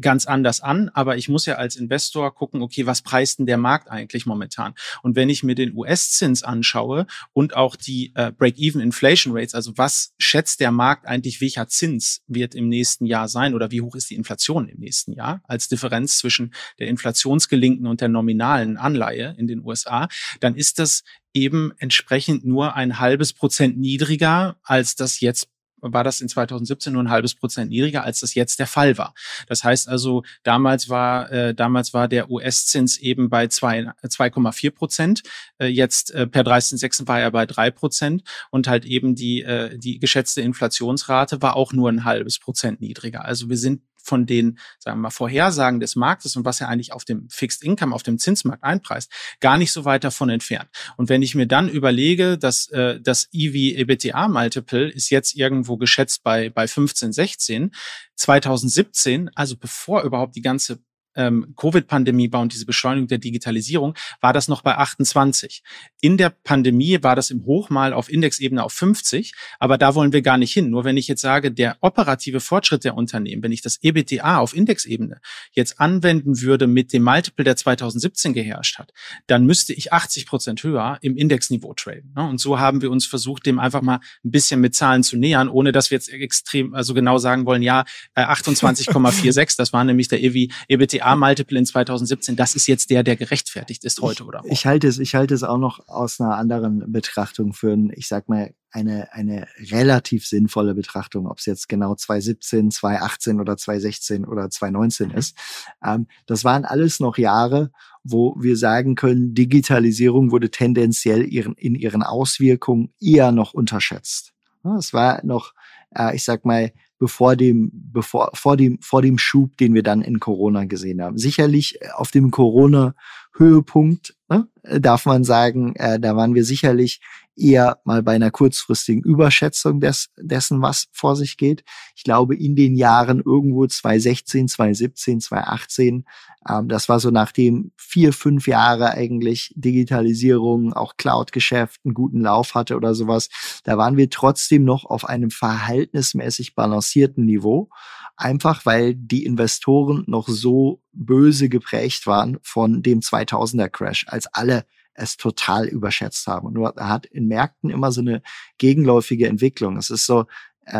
ganz 0.00 0.26
anders 0.26 0.60
an, 0.60 0.90
aber 0.94 1.16
ich 1.16 1.28
muss 1.28 1.46
ja 1.46 1.56
als 1.56 1.76
Investor 1.76 2.34
gucken, 2.34 2.62
okay, 2.62 2.86
was 2.86 3.02
preist 3.02 3.38
denn 3.38 3.46
der 3.46 3.58
Markt 3.58 3.90
eigentlich 3.90 4.26
momentan? 4.26 4.74
Und 5.02 5.16
wenn 5.16 5.28
ich 5.28 5.42
mir 5.42 5.54
den 5.54 5.76
US-Zins 5.76 6.42
anschaue 6.42 7.06
und 7.32 7.56
auch 7.56 7.76
die 7.76 8.12
äh, 8.14 8.30
Break-Even 8.30 8.80
Inflation 8.80 9.36
Rates, 9.36 9.54
also 9.54 9.72
was 9.76 10.12
schätzt 10.18 10.60
der 10.60 10.70
Markt 10.70 11.06
eigentlich, 11.06 11.40
welcher 11.40 11.68
Zins 11.68 12.22
wird 12.26 12.54
im 12.54 12.68
nächsten 12.68 13.06
Jahr 13.06 13.28
sein 13.28 13.54
oder 13.54 13.70
wie 13.70 13.80
hoch 13.80 13.94
ist 13.94 14.10
die 14.10 14.14
Inflation 14.14 14.68
im 14.68 14.78
nächsten 14.78 15.12
Jahr 15.12 15.42
als 15.44 15.68
Differenz 15.68 16.18
zwischen 16.18 16.54
der 16.78 16.88
inflationsgelinkten 16.88 17.86
und 17.86 18.00
der 18.00 18.08
nominalen 18.08 18.76
Anleihe 18.76 19.34
in 19.38 19.46
den 19.46 19.64
USA, 19.64 20.08
dann 20.40 20.54
ist 20.54 20.78
das 20.78 21.02
eben 21.34 21.72
entsprechend 21.78 22.44
nur 22.44 22.74
ein 22.74 22.98
halbes 22.98 23.32
Prozent 23.32 23.78
niedriger, 23.78 24.56
als 24.62 24.96
das 24.96 25.20
jetzt 25.20 25.48
war 25.82 26.04
das 26.04 26.20
in 26.20 26.28
2017 26.28 26.92
nur 26.92 27.02
ein 27.02 27.10
halbes 27.10 27.34
Prozent 27.34 27.70
niedriger, 27.70 28.04
als 28.04 28.20
das 28.20 28.34
jetzt 28.34 28.58
der 28.58 28.66
Fall 28.66 28.96
war. 28.98 29.14
Das 29.48 29.64
heißt 29.64 29.88
also, 29.88 30.22
damals 30.42 30.88
war, 30.88 31.30
äh, 31.30 31.54
damals 31.54 31.92
war 31.92 32.08
der 32.08 32.30
US-Zins 32.30 32.98
eben 32.98 33.28
bei 33.28 33.44
2,4 33.46 34.70
Prozent. 34.70 35.22
Äh, 35.58 35.66
jetzt 35.66 36.12
äh, 36.12 36.26
per 36.26 36.42
30.06. 36.42 37.08
war 37.08 37.20
er 37.20 37.30
bei 37.30 37.46
drei 37.46 37.70
Prozent 37.70 38.22
und 38.50 38.68
halt 38.68 38.84
eben 38.84 39.14
die, 39.14 39.42
äh, 39.42 39.76
die 39.76 39.98
geschätzte 39.98 40.40
Inflationsrate 40.40 41.42
war 41.42 41.56
auch 41.56 41.72
nur 41.72 41.88
ein 41.88 42.04
halbes 42.04 42.38
Prozent 42.38 42.80
niedriger. 42.80 43.24
Also 43.24 43.48
wir 43.48 43.56
sind 43.56 43.82
von 44.02 44.26
den, 44.26 44.58
sagen 44.78 44.98
wir 44.98 45.02
mal, 45.02 45.10
Vorhersagen 45.10 45.80
des 45.80 45.96
Marktes 45.96 46.36
und 46.36 46.44
was 46.44 46.60
er 46.60 46.68
eigentlich 46.68 46.92
auf 46.92 47.04
dem 47.04 47.28
Fixed 47.30 47.62
Income, 47.62 47.94
auf 47.94 48.02
dem 48.02 48.18
Zinsmarkt 48.18 48.62
einpreist, 48.62 49.10
gar 49.40 49.58
nicht 49.58 49.72
so 49.72 49.84
weit 49.84 50.04
davon 50.04 50.28
entfernt. 50.28 50.68
Und 50.96 51.08
wenn 51.08 51.22
ich 51.22 51.34
mir 51.34 51.46
dann 51.46 51.68
überlege, 51.68 52.38
dass 52.38 52.68
äh, 52.68 53.00
das 53.00 53.28
EV-EBITDA-Multiple 53.32 54.88
ist 54.90 55.10
jetzt 55.10 55.34
irgendwo 55.36 55.76
geschätzt 55.76 56.22
bei, 56.22 56.50
bei 56.50 56.66
15, 56.66 57.12
16, 57.12 57.72
2017, 58.16 59.30
also 59.34 59.56
bevor 59.56 60.02
überhaupt 60.02 60.36
die 60.36 60.42
ganze 60.42 60.80
ähm, 61.14 61.54
Covid-Pandemie 61.56 62.32
war 62.32 62.40
und 62.40 62.52
diese 62.52 62.66
Beschleunigung 62.66 63.08
der 63.08 63.18
Digitalisierung, 63.18 63.94
war 64.20 64.32
das 64.32 64.48
noch 64.48 64.62
bei 64.62 64.76
28. 64.76 65.62
In 66.00 66.16
der 66.16 66.30
Pandemie 66.30 67.02
war 67.02 67.16
das 67.16 67.30
im 67.30 67.44
Hochmal 67.44 67.92
auf 67.92 68.10
Indexebene 68.10 68.62
auf 68.62 68.72
50, 68.72 69.32
aber 69.58 69.78
da 69.78 69.94
wollen 69.94 70.12
wir 70.12 70.22
gar 70.22 70.38
nicht 70.38 70.52
hin. 70.52 70.70
Nur 70.70 70.84
wenn 70.84 70.96
ich 70.96 71.08
jetzt 71.08 71.22
sage, 71.22 71.52
der 71.52 71.76
operative 71.80 72.40
Fortschritt 72.40 72.84
der 72.84 72.94
Unternehmen, 72.94 73.42
wenn 73.42 73.52
ich 73.52 73.62
das 73.62 73.78
EBTA 73.82 74.38
auf 74.38 74.54
Indexebene 74.54 75.20
jetzt 75.52 75.80
anwenden 75.80 76.40
würde 76.40 76.66
mit 76.66 76.92
dem 76.92 77.02
Multiple, 77.02 77.44
der 77.44 77.56
2017 77.56 78.32
geherrscht 78.32 78.78
hat, 78.78 78.92
dann 79.26 79.46
müsste 79.46 79.72
ich 79.72 79.92
80 79.92 80.26
Prozent 80.26 80.62
höher 80.62 80.98
im 81.02 81.16
Indexniveau 81.16 81.74
traden. 81.74 82.12
Ne? 82.16 82.28
Und 82.28 82.38
so 82.38 82.58
haben 82.58 82.82
wir 82.82 82.90
uns 82.90 83.06
versucht, 83.06 83.46
dem 83.46 83.58
einfach 83.58 83.82
mal 83.82 84.00
ein 84.24 84.30
bisschen 84.30 84.60
mit 84.60 84.74
Zahlen 84.74 85.02
zu 85.02 85.16
nähern, 85.16 85.48
ohne 85.48 85.72
dass 85.72 85.90
wir 85.90 85.96
jetzt 85.96 86.08
extrem, 86.08 86.74
also 86.74 86.94
genau 86.94 87.18
sagen 87.18 87.46
wollen, 87.46 87.62
ja, 87.62 87.84
28,46, 88.16 89.40
äh, 89.40 89.46
das 89.58 89.72
war 89.72 89.84
nämlich 89.84 90.08
der 90.08 90.22
EBTA 90.22 91.01
PA-Multiple 91.02 91.58
in 91.58 91.66
2017, 91.66 92.36
das 92.36 92.54
ist 92.54 92.66
jetzt 92.66 92.90
der, 92.90 93.02
der 93.02 93.16
gerechtfertigt 93.16 93.84
ist 93.84 94.00
heute 94.00 94.24
oder 94.24 94.42
Ich 94.44 94.66
halte 94.66 94.86
es, 94.86 94.98
ich 94.98 95.14
halte 95.14 95.34
es 95.34 95.42
auch 95.42 95.58
noch 95.58 95.88
aus 95.88 96.20
einer 96.20 96.36
anderen 96.36 96.92
Betrachtung 96.92 97.52
für, 97.52 97.72
ein, 97.72 97.92
ich 97.94 98.08
sag 98.08 98.28
mal, 98.28 98.54
eine, 98.70 99.12
eine 99.12 99.46
relativ 99.70 100.26
sinnvolle 100.26 100.74
Betrachtung, 100.74 101.26
ob 101.26 101.38
es 101.38 101.46
jetzt 101.46 101.68
genau 101.68 101.94
2017, 101.94 102.70
2018 102.70 103.40
oder 103.40 103.56
2016 103.56 104.24
oder 104.24 104.48
2019 104.48 105.08
mhm. 105.08 105.14
ist. 105.14 105.36
Ähm, 105.84 106.06
das 106.26 106.44
waren 106.44 106.64
alles 106.64 106.98
noch 106.98 107.18
Jahre, 107.18 107.70
wo 108.02 108.34
wir 108.40 108.56
sagen 108.56 108.94
können, 108.94 109.34
Digitalisierung 109.34 110.30
wurde 110.30 110.50
tendenziell 110.50 111.26
ihren, 111.30 111.54
in 111.54 111.74
ihren 111.74 112.02
Auswirkungen 112.02 112.94
eher 113.00 113.30
noch 113.30 113.52
unterschätzt. 113.52 114.32
Es 114.78 114.92
war 114.92 115.24
noch, 115.24 115.52
äh, 115.94 116.14
ich 116.16 116.24
sag 116.24 116.44
mal, 116.44 116.72
bevor 117.02 117.34
dem, 117.34 117.72
bevor, 117.72 118.30
vor 118.32 118.56
dem, 118.56 118.78
vor 118.80 119.02
dem 119.02 119.18
Schub, 119.18 119.56
den 119.56 119.74
wir 119.74 119.82
dann 119.82 120.02
in 120.02 120.20
Corona 120.20 120.66
gesehen 120.66 121.02
haben. 121.02 121.18
Sicherlich 121.18 121.82
äh, 121.82 121.88
auf 121.96 122.12
dem 122.12 122.30
Corona-Höhepunkt, 122.30 124.14
ne, 124.28 124.46
darf 124.62 125.06
man 125.06 125.24
sagen, 125.24 125.74
äh, 125.76 125.98
da 125.98 126.16
waren 126.16 126.34
wir 126.34 126.44
sicherlich 126.44 127.00
eher 127.36 127.80
mal 127.84 128.02
bei 128.02 128.14
einer 128.14 128.30
kurzfristigen 128.30 129.02
Überschätzung 129.02 129.80
des, 129.80 130.10
dessen, 130.16 130.60
was 130.62 130.88
vor 130.92 131.16
sich 131.16 131.36
geht. 131.36 131.64
Ich 131.96 132.04
glaube, 132.04 132.36
in 132.36 132.54
den 132.54 132.74
Jahren 132.74 133.20
irgendwo 133.24 133.66
2016, 133.66 134.48
2017, 134.48 135.20
2018, 135.20 136.04
ähm, 136.48 136.68
das 136.68 136.88
war 136.88 137.00
so 137.00 137.10
nachdem 137.10 137.72
vier, 137.76 138.12
fünf 138.12 138.46
Jahre 138.46 138.90
eigentlich 138.92 139.52
Digitalisierung, 139.56 140.72
auch 140.72 140.96
Cloud-Geschäft 140.96 141.80
einen 141.84 141.94
guten 141.94 142.20
Lauf 142.20 142.54
hatte 142.54 142.76
oder 142.76 142.94
sowas, 142.94 143.28
da 143.64 143.78
waren 143.78 143.96
wir 143.96 144.10
trotzdem 144.10 144.64
noch 144.64 144.84
auf 144.84 145.04
einem 145.06 145.30
verhältnismäßig 145.30 146.54
balancierten 146.54 147.24
Niveau. 147.24 147.70
Einfach 148.16 148.66
weil 148.66 148.94
die 148.94 149.24
Investoren 149.24 150.04
noch 150.06 150.28
so 150.28 150.81
böse 150.92 151.48
geprägt 151.48 152.06
waren 152.06 152.38
von 152.42 152.82
dem 152.82 153.00
2000er 153.00 153.68
Crash, 153.68 154.06
als 154.08 154.26
alle 154.32 154.64
es 154.94 155.16
total 155.16 155.66
überschätzt 155.66 156.26
haben. 156.26 156.46
Und 156.48 156.54
nur 156.54 156.74
hat 156.76 157.06
in 157.06 157.26
Märkten 157.26 157.70
immer 157.70 157.92
so 157.92 158.00
eine 158.00 158.22
gegenläufige 158.58 159.26
Entwicklung. 159.26 159.76
Es 159.76 159.90
ist 159.90 160.06
so, 160.06 160.26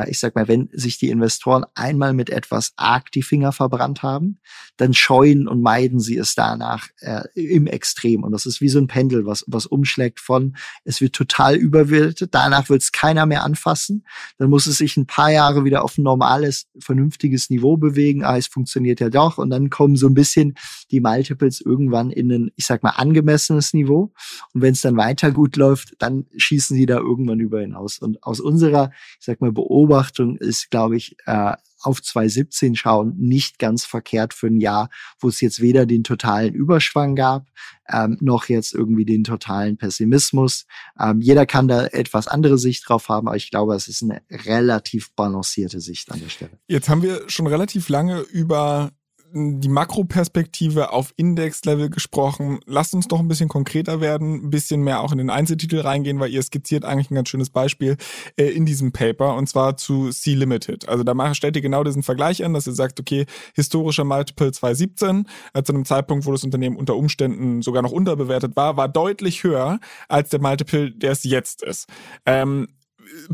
ich 0.09 0.21
sag 0.21 0.35
mal, 0.35 0.49
wenn 0.49 0.69
sich 0.73 0.99
die 0.99 1.09
Investoren 1.09 1.65
einmal 1.75 2.13
mit 2.13 2.31
etwas 2.31 2.73
arg 2.77 3.11
die 3.11 3.23
Finger 3.23 3.53
verbrannt 3.53 4.03
haben, 4.03 4.39
dann 4.77 4.95
scheuen 4.95 5.49
und 5.49 5.61
meiden 5.61 6.01
sie 6.01 6.17
es 6.17 6.35
danach 6.35 6.89
äh, 7.01 7.23
im 7.35 7.67
Extrem. 7.67 8.23
Und 8.23 8.33
das 8.33 8.47
ist 8.47 8.61
wie 8.61 8.69
so 8.69 8.79
ein 8.79 8.87
Pendel, 8.87 9.27
was, 9.27 9.45
was 9.49 9.67
umschlägt 9.67 10.21
von, 10.21 10.57
es 10.85 11.01
wird 11.01 11.15
total 11.15 11.57
überwältigt, 11.57 12.33
danach 12.33 12.69
wird 12.69 12.83
es 12.83 12.93
keiner 12.93 13.27
mehr 13.27 13.43
anfassen, 13.43 14.07
dann 14.39 14.51
muss 14.51 14.67
es 14.67 14.79
sich 14.79 14.97
ein 14.97 15.07
paar 15.07 15.31
Jahre 15.31 15.65
wieder 15.65 15.85
auf 15.85 15.99
ein 15.99 16.05
normales, 16.05 16.69
vernünftiges 16.79 17.51
Niveau 17.51 17.77
bewegen, 17.77 18.25
ah, 18.25 18.37
es 18.37 18.47
funktioniert 18.47 19.01
ja 19.01 19.11
doch, 19.11 19.39
und 19.39 19.51
dann 19.51 19.69
kommen 19.69 19.97
so 19.97 20.07
ein 20.07 20.15
bisschen 20.15 20.55
die 20.91 21.01
Multiples 21.01 21.61
irgendwann 21.61 22.11
in 22.11 22.31
ein, 22.31 22.51
ich 22.57 22.67
sag 22.67 22.83
mal, 22.83 22.91
angemessenes 22.91 23.75
Niveau. 23.75 24.13
Und 24.55 24.63
wenn 24.63 24.73
es 24.73 24.81
dann 24.81 24.97
weiter 24.97 25.33
gut 25.33 25.57
läuft, 25.57 25.95
dann 25.99 26.27
schießen 26.37 26.77
sie 26.77 26.87
da 26.87 26.99
irgendwann 26.99 27.41
über 27.41 27.61
hinaus. 27.61 27.99
Und 27.99 28.23
aus 28.23 28.41
unserer, 28.41 28.91
ich 29.19 29.27
sag 29.27 29.41
mal, 29.41 29.53
Beobachtung 29.53 29.72
Beobachtung 29.73 30.37
ist, 30.37 30.71
glaube 30.71 30.97
ich, 30.97 31.17
äh, 31.25 31.55
auf 31.81 32.03
2017 32.03 32.77
schauen, 32.77 33.15
nicht 33.19 33.59
ganz 33.59 33.87
verkehrt 33.87 34.35
für 34.35 34.49
ein 34.49 34.61
Jahr, 34.61 34.91
wo 35.19 35.29
es 35.29 35.41
jetzt 35.41 35.61
weder 35.61 35.87
den 35.87 36.05
totalen 36.05 36.55
Überschwang 36.55 37.17
gab, 37.17 37.47
ähm, 37.89 38.19
noch 38.21 38.49
jetzt 38.49 38.75
irgendwie 38.75 39.07
den 39.07 39.25
totalen 39.25 39.79
Pessimismus. 39.79 40.67
Ähm, 41.01 41.21
jeder 41.21 41.47
kann 41.47 41.69
da 41.69 41.87
etwas 41.87 42.29
andere 42.29 42.59
Sicht 42.59 42.89
drauf 42.89 43.09
haben, 43.09 43.27
aber 43.27 43.37
ich 43.37 43.51
glaube, 43.51 43.75
es 43.75 43.89
ist 43.89 44.03
eine 44.03 44.21
relativ 44.31 45.13
balancierte 45.15 45.81
Sicht 45.81 46.13
an 46.13 46.21
der 46.21 46.29
Stelle. 46.29 46.53
Jetzt 46.69 46.89
haben 46.89 47.03
wir 47.03 47.29
schon 47.29 47.47
relativ 47.47 47.89
lange 47.89 48.21
über 48.21 48.93
die 49.35 49.69
Makroperspektive 49.69 50.93
auf 50.93 51.15
Index-Level 51.17 51.89
gesprochen. 51.91 52.61
Lasst 52.67 52.95
uns 52.95 53.09
doch 53.09 53.21
ein 53.21 53.29
bisschen 53.29 53.49
konkreter 53.49 54.01
werden, 54.01 54.47
ein 54.47 54.51
bisschen 54.51 54.83
mehr 54.83 55.01
auch 55.01 55.13
in 55.13 55.19
den 55.19 55.31
Einzeltitel 55.31 55.81
reingehen, 55.81 56.21
weil 56.21 56.31
ihr 56.31 56.43
skizziert 56.43 56.85
eigentlich 56.85 57.11
ein 57.11 57.15
ganz 57.15 57.29
schönes 57.29 57.51
Beispiel 57.51 57.97
äh, 58.37 58.45
in 58.45 58.67
diesem 58.67 58.93
Paper 58.93 59.35
und 59.37 59.49
zwar 59.49 59.77
zu 59.77 60.11
C-Limited. 60.11 60.89
Also 60.89 61.03
da 61.03 61.35
stellt 61.35 61.57
ihr 61.57 61.63
genau 61.63 61.83
diesen 61.83 62.03
Vergleich 62.03 62.45
an, 62.45 62.53
dass 62.53 62.67
ihr 62.67 62.75
sagt, 62.75 63.01
okay, 63.01 63.27
historischer 63.55 64.05
Multiple 64.05 64.53
2017, 64.53 65.27
äh, 65.55 65.63
zu 65.63 65.73
einem 65.73 65.85
Zeitpunkt, 65.85 66.27
wo 66.27 66.33
das 66.33 66.45
Unternehmen 66.45 66.77
unter 66.77 66.97
Umständen 66.97 67.63
sogar 67.63 67.83
noch 67.83 67.93
unterbewertet 67.93 68.55
war, 68.57 68.77
war 68.77 68.89
deutlich 68.89 69.45
höher 69.45 69.81
als 70.09 70.29
der 70.29 70.41
Multiple, 70.41 70.91
der 70.91 71.13
es 71.13 71.25
jetzt 71.25 71.63
ist. 71.63 71.89
Ähm, 72.27 72.69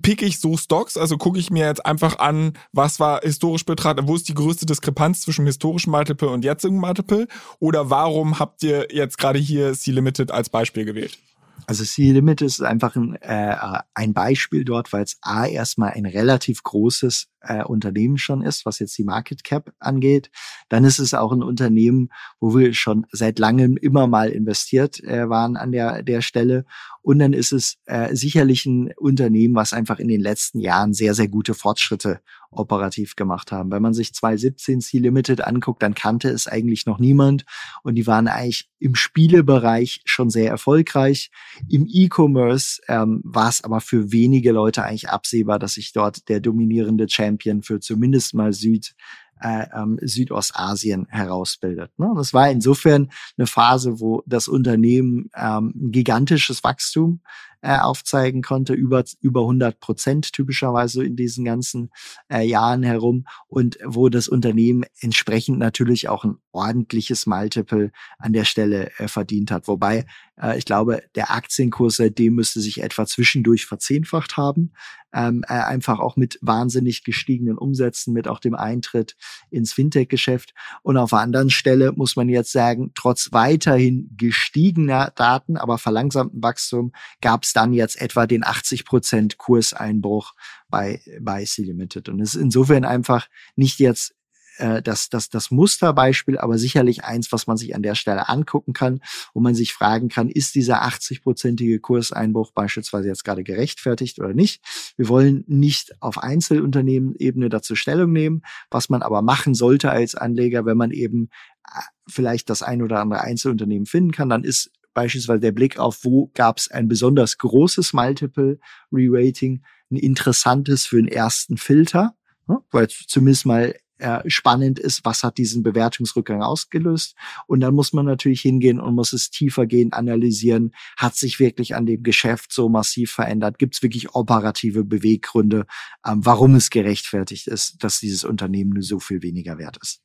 pick 0.02 0.22
ich 0.22 0.40
so 0.40 0.56
Stocks, 0.56 0.96
also 0.96 1.16
gucke 1.16 1.38
ich 1.38 1.50
mir 1.50 1.66
jetzt 1.66 1.84
einfach 1.84 2.18
an, 2.18 2.52
was 2.72 3.00
war 3.00 3.20
historisch 3.22 3.64
betrachtet, 3.64 4.06
wo 4.06 4.14
ist 4.14 4.28
die 4.28 4.34
größte 4.34 4.66
Diskrepanz 4.66 5.20
zwischen 5.20 5.46
historischem 5.46 5.92
Multiple 5.92 6.28
und 6.28 6.44
jetzigem 6.44 6.78
Multiple? 6.78 7.26
Oder 7.58 7.90
warum 7.90 8.38
habt 8.38 8.62
ihr 8.62 8.88
jetzt 8.90 9.18
gerade 9.18 9.38
hier 9.38 9.72
C-Limited 9.72 10.30
als 10.30 10.50
Beispiel 10.50 10.84
gewählt? 10.84 11.18
Also 11.66 11.84
C-Limit 11.84 12.40
ist 12.40 12.62
einfach 12.62 12.96
ein, 12.96 13.16
äh, 13.16 13.54
ein 13.94 14.14
Beispiel 14.14 14.64
dort, 14.64 14.92
weil 14.92 15.02
es 15.02 15.18
A 15.20 15.46
erstmal 15.46 15.90
ein 15.90 16.06
relativ 16.06 16.62
großes 16.62 17.28
äh, 17.40 17.62
Unternehmen 17.62 18.18
schon 18.18 18.42
ist, 18.42 18.66
was 18.66 18.78
jetzt 18.78 18.96
die 18.98 19.04
Market 19.04 19.44
Cap 19.44 19.72
angeht. 19.78 20.30
Dann 20.68 20.84
ist 20.84 20.98
es 20.98 21.14
auch 21.14 21.32
ein 21.32 21.42
Unternehmen, 21.42 22.10
wo 22.40 22.56
wir 22.56 22.74
schon 22.74 23.06
seit 23.12 23.38
langem 23.38 23.76
immer 23.76 24.06
mal 24.06 24.30
investiert 24.30 25.02
äh, 25.04 25.28
waren 25.28 25.56
an 25.56 25.72
der, 25.72 26.02
der 26.02 26.20
Stelle. 26.20 26.64
Und 27.02 27.20
dann 27.20 27.32
ist 27.32 27.52
es 27.52 27.78
äh, 27.86 28.14
sicherlich 28.14 28.66
ein 28.66 28.92
Unternehmen, 28.96 29.54
was 29.54 29.72
einfach 29.72 29.98
in 29.98 30.08
den 30.08 30.20
letzten 30.20 30.60
Jahren 30.60 30.92
sehr, 30.92 31.14
sehr 31.14 31.28
gute 31.28 31.54
Fortschritte 31.54 32.20
operativ 32.50 33.16
gemacht 33.16 33.52
haben. 33.52 33.70
Wenn 33.70 33.82
man 33.82 33.94
sich 33.94 34.14
2017 34.14 34.80
C 34.80 34.98
Limited 34.98 35.42
anguckt, 35.42 35.82
dann 35.82 35.94
kannte 35.94 36.28
es 36.30 36.46
eigentlich 36.46 36.86
noch 36.86 36.98
niemand 36.98 37.44
und 37.82 37.94
die 37.94 38.06
waren 38.06 38.28
eigentlich 38.28 38.68
im 38.78 38.94
Spielebereich 38.94 40.00
schon 40.04 40.30
sehr 40.30 40.50
erfolgreich. 40.50 41.30
Im 41.68 41.86
E-Commerce 41.88 42.80
ähm, 42.88 43.20
war 43.24 43.48
es 43.48 43.62
aber 43.62 43.80
für 43.80 44.12
wenige 44.12 44.52
Leute 44.52 44.84
eigentlich 44.84 45.08
absehbar, 45.08 45.58
dass 45.58 45.74
sich 45.74 45.92
dort 45.92 46.28
der 46.28 46.40
dominierende 46.40 47.06
Champion 47.28 47.62
für 47.62 47.80
zumindest 47.80 48.34
mal 48.34 48.52
Süd 48.52 48.94
äh, 49.40 49.66
ähm, 49.72 49.98
Südostasien 50.02 51.06
herausbildet. 51.08 51.96
Ne? 51.98 52.12
Es 52.20 52.34
war 52.34 52.50
insofern 52.50 53.10
eine 53.36 53.46
Phase, 53.46 54.00
wo 54.00 54.22
das 54.26 54.48
Unternehmen 54.48 55.30
ähm, 55.36 55.72
gigantisches 55.76 56.64
Wachstum 56.64 57.20
äh, 57.60 57.78
aufzeigen 57.78 58.42
konnte, 58.42 58.72
über, 58.74 59.04
über 59.20 59.40
100 59.40 59.80
Prozent 59.80 60.32
typischerweise 60.32 61.04
in 61.04 61.16
diesen 61.16 61.44
ganzen 61.44 61.90
äh, 62.32 62.46
Jahren 62.46 62.82
herum 62.82 63.26
und 63.48 63.78
wo 63.84 64.08
das 64.08 64.28
Unternehmen 64.28 64.84
entsprechend 65.00 65.58
natürlich 65.58 66.08
auch 66.08 66.24
ein 66.24 66.38
ordentliches 66.52 67.26
Multiple 67.26 67.90
an 68.18 68.32
der 68.32 68.44
Stelle 68.44 68.90
äh, 68.98 69.08
verdient 69.08 69.50
hat. 69.50 69.68
Wobei 69.68 70.06
äh, 70.40 70.58
ich 70.58 70.64
glaube, 70.64 71.02
der 71.14 71.30
Aktienkurs 71.30 71.96
seitdem 71.96 72.34
müsste 72.34 72.60
sich 72.60 72.82
etwa 72.82 73.06
zwischendurch 73.06 73.66
verzehnfacht 73.66 74.36
haben. 74.36 74.72
Ähm, 75.10 75.42
äh, 75.48 75.54
einfach 75.54 76.00
auch 76.00 76.16
mit 76.16 76.38
wahnsinnig 76.42 77.02
gestiegenen 77.02 77.56
Umsätzen, 77.56 78.12
mit 78.12 78.28
auch 78.28 78.40
dem 78.40 78.54
Eintritt 78.54 79.16
ins 79.50 79.72
Fintech-Geschäft. 79.72 80.52
Und 80.82 80.98
auf 80.98 81.10
der 81.10 81.20
anderen 81.20 81.48
Stelle 81.48 81.92
muss 81.92 82.14
man 82.14 82.28
jetzt 82.28 82.52
sagen, 82.52 82.92
trotz 82.94 83.32
weiterhin 83.32 84.10
gestiegener 84.18 85.10
Daten, 85.16 85.56
aber 85.56 85.78
verlangsamten 85.78 86.42
Wachstum, 86.42 86.92
gab 87.22 87.44
es 87.44 87.54
dann 87.54 87.72
jetzt 87.72 88.00
etwa 88.00 88.26
den 88.26 88.44
80 88.44 88.84
Prozent 88.84 89.38
Kurseinbruch 89.38 90.34
bei, 90.68 91.00
bei 91.20 91.42
C-Limited. 91.42 92.10
Und 92.10 92.20
es 92.20 92.34
ist 92.34 92.42
insofern 92.42 92.84
einfach 92.84 93.28
nicht 93.56 93.78
jetzt 93.78 94.14
äh, 94.58 94.82
das, 94.82 95.08
das, 95.08 95.28
das 95.28 95.50
Musterbeispiel, 95.50 96.38
aber 96.38 96.58
sicherlich 96.58 97.04
eins, 97.04 97.32
was 97.32 97.46
man 97.46 97.56
sich 97.56 97.74
an 97.74 97.82
der 97.82 97.94
Stelle 97.94 98.28
angucken 98.28 98.72
kann, 98.72 99.00
wo 99.34 99.40
man 99.40 99.54
sich 99.54 99.72
fragen 99.72 100.08
kann, 100.08 100.28
ist 100.28 100.54
dieser 100.54 100.82
80-prozentige 100.82 101.80
Kurseinbruch 101.80 102.52
beispielsweise 102.52 103.08
jetzt 103.08 103.24
gerade 103.24 103.44
gerechtfertigt 103.44 104.18
oder 104.18 104.34
nicht? 104.34 104.62
Wir 104.96 105.08
wollen 105.08 105.44
nicht 105.46 106.00
auf 106.00 106.18
Einzelunternehmenebene 106.18 107.48
dazu 107.48 107.74
Stellung 107.74 108.12
nehmen, 108.12 108.42
was 108.70 108.88
man 108.88 109.02
aber 109.02 109.22
machen 109.22 109.54
sollte 109.54 109.90
als 109.90 110.14
Anleger, 110.14 110.66
wenn 110.66 110.76
man 110.76 110.90
eben 110.90 111.30
äh, 111.64 111.80
vielleicht 112.08 112.50
das 112.50 112.62
ein 112.62 112.82
oder 112.82 113.00
andere 113.00 113.20
Einzelunternehmen 113.20 113.86
finden 113.86 114.12
kann, 114.12 114.28
dann 114.28 114.44
ist 114.44 114.70
beispielsweise 114.94 115.40
der 115.40 115.52
Blick 115.52 115.78
auf, 115.78 116.02
wo 116.02 116.30
gab 116.34 116.58
es 116.58 116.70
ein 116.70 116.88
besonders 116.88 117.38
großes 117.38 117.92
Multiple 117.92 118.58
Re-Rating, 118.90 119.62
ein 119.90 119.96
interessantes 119.96 120.86
für 120.86 120.96
den 120.96 121.06
ersten 121.06 121.56
Filter, 121.56 122.16
ne? 122.48 122.58
weil 122.72 122.88
zumindest 122.88 123.46
mal 123.46 123.74
äh, 123.98 124.20
spannend 124.28 124.78
ist, 124.78 125.04
was 125.04 125.22
hat 125.22 125.38
diesen 125.38 125.62
Bewertungsrückgang 125.62 126.42
ausgelöst. 126.42 127.14
Und 127.46 127.60
dann 127.60 127.74
muss 127.74 127.92
man 127.92 128.06
natürlich 128.06 128.40
hingehen 128.40 128.80
und 128.80 128.94
muss 128.94 129.12
es 129.12 129.30
tiefer 129.30 129.66
gehen, 129.66 129.92
analysieren, 129.92 130.72
hat 130.96 131.16
sich 131.16 131.40
wirklich 131.40 131.74
an 131.74 131.86
dem 131.86 132.02
Geschäft 132.02 132.52
so 132.52 132.68
massiv 132.68 133.12
verändert, 133.12 133.58
gibt 133.58 133.74
es 133.74 133.82
wirklich 133.82 134.14
operative 134.14 134.84
Beweggründe, 134.84 135.66
ähm, 136.06 136.24
warum 136.24 136.54
es 136.54 136.70
gerechtfertigt 136.70 137.46
ist, 137.46 137.82
dass 137.82 138.00
dieses 138.00 138.24
Unternehmen 138.24 138.70
nur 138.70 138.82
so 138.82 139.00
viel 139.00 139.22
weniger 139.22 139.58
wert 139.58 139.78
ist. 139.82 140.00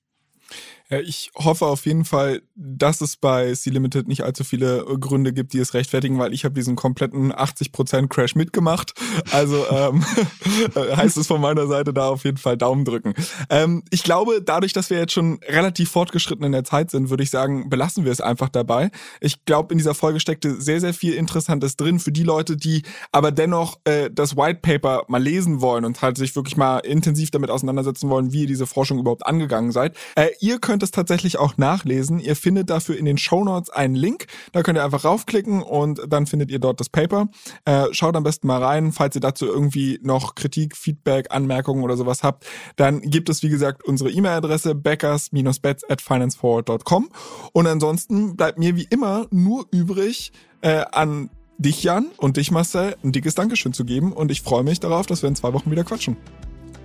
Ja, 0.94 1.00
ich 1.00 1.32
hoffe 1.36 1.66
auf 1.66 1.88
jeden 1.88 2.06
Fall, 2.06 2.44
dass 2.54 3.02
es 3.02 3.18
bei 3.18 3.52
C-Limited 3.52 4.08
nicht 4.08 4.22
allzu 4.22 4.44
viele 4.44 4.82
äh, 4.82 4.98
Gründe 5.00 5.34
gibt, 5.34 5.54
die 5.54 5.58
es 5.58 5.74
rechtfertigen, 5.74 6.20
weil 6.20 6.34
ich 6.34 6.46
habe 6.46 6.54
diesen 6.54 6.76
kompletten 6.76 7.34
80% 7.34 8.10
Crash 8.10 8.36
mitgemacht. 8.36 8.94
Also 9.32 9.66
ähm, 9.72 10.06
heißt 10.76 11.18
es 11.18 11.26
von 11.26 11.42
meiner 11.42 11.66
Seite 11.66 11.96
da 11.96 12.10
auf 12.10 12.26
jeden 12.26 12.38
Fall 12.38 12.58
Daumen 12.58 12.86
drücken. 12.86 13.16
Ähm, 13.50 13.82
ich 13.90 14.04
glaube, 14.04 14.44
dadurch, 14.46 14.72
dass 14.72 14.92
wir 14.92 15.00
jetzt 15.00 15.14
schon 15.14 15.40
relativ 15.48 15.90
fortgeschritten 15.90 16.46
in 16.46 16.52
der 16.52 16.64
Zeit 16.64 16.92
sind, 16.92 17.10
würde 17.10 17.24
ich 17.24 17.32
sagen, 17.32 17.72
belassen 17.72 18.06
wir 18.06 18.12
es 18.12 18.22
einfach 18.22 18.50
dabei. 18.50 18.92
Ich 19.20 19.46
glaube, 19.46 19.74
in 19.74 19.80
dieser 19.80 19.96
Folge 19.96 20.20
steckte 20.20 20.62
sehr, 20.62 20.80
sehr 20.80 20.94
viel 20.94 21.14
Interessantes 21.14 21.76
drin 21.76 22.00
für 22.00 22.12
die 22.12 22.24
Leute, 22.24 22.56
die 22.56 22.84
aber 23.12 23.32
dennoch 23.32 23.80
äh, 23.86 24.12
das 24.12 24.38
White 24.38 24.60
Paper 24.62 25.06
mal 25.08 25.24
lesen 25.24 25.60
wollen 25.60 25.86
und 25.86 26.04
halt 26.04 26.18
sich 26.18 26.36
wirklich 26.36 26.56
mal 26.56 26.78
intensiv 26.82 27.32
damit 27.32 27.50
auseinandersetzen 27.50 28.12
wollen, 28.12 28.32
wie 28.32 28.42
ihr 28.42 28.48
diese 28.48 28.68
Forschung 28.68 29.00
überhaupt 29.00 29.26
angegangen 29.26 29.72
seid. 29.72 29.98
Äh, 30.14 30.28
ihr 30.40 30.60
könnt 30.60 30.83
es 30.84 30.92
tatsächlich 30.92 31.40
auch 31.40 31.58
nachlesen. 31.58 32.20
Ihr 32.20 32.36
findet 32.36 32.70
dafür 32.70 32.98
in 32.98 33.06
den 33.06 33.18
Show 33.18 33.44
Notes 33.44 33.70
einen 33.70 33.96
Link. 33.96 34.28
Da 34.52 34.62
könnt 34.62 34.78
ihr 34.78 34.84
einfach 34.84 35.04
raufklicken 35.04 35.64
und 35.64 36.02
dann 36.08 36.28
findet 36.28 36.52
ihr 36.52 36.60
dort 36.60 36.80
das 36.80 36.90
Paper. 36.90 37.30
Äh, 37.66 37.86
schaut 37.92 38.16
am 38.16 38.24
besten 38.24 38.48
mal 38.48 38.62
rein. 38.64 38.92
Falls 38.92 39.16
ihr 39.16 39.22
dazu 39.22 39.46
irgendwie 39.46 40.00
noch 40.04 40.36
Kritik, 40.36 40.78
Feedback, 40.78 41.28
Anmerkungen 41.32 41.84
oder 41.84 41.98
sowas 41.98 42.24
habt, 42.24 42.46
dann 42.76 43.02
gibt 43.02 43.30
es, 43.30 43.42
wie 43.42 43.50
gesagt, 43.50 43.84
unsere 43.84 44.12
E-Mail-Adresse 44.12 44.76
backers-bets 44.76 45.90
at 45.90 46.02
financeforward.com. 46.02 47.10
Und 47.54 47.68
ansonsten 47.68 48.36
bleibt 48.36 48.60
mir 48.60 48.76
wie 48.76 48.88
immer 48.90 49.28
nur 49.32 49.66
übrig, 49.72 50.32
äh, 50.62 50.86
an 50.92 51.30
dich, 51.58 51.84
Jan, 51.84 52.08
und 52.18 52.38
dich, 52.38 52.52
Marcel, 52.52 52.96
ein 53.04 53.12
dickes 53.12 53.36
Dankeschön 53.36 53.74
zu 53.74 53.86
geben. 53.86 54.14
Und 54.14 54.32
ich 54.32 54.42
freue 54.42 54.64
mich 54.64 54.80
darauf, 54.80 55.06
dass 55.06 55.22
wir 55.22 55.30
in 55.30 55.36
zwei 55.36 55.54
Wochen 55.54 55.72
wieder 55.72 55.84
quatschen. 55.84 56.18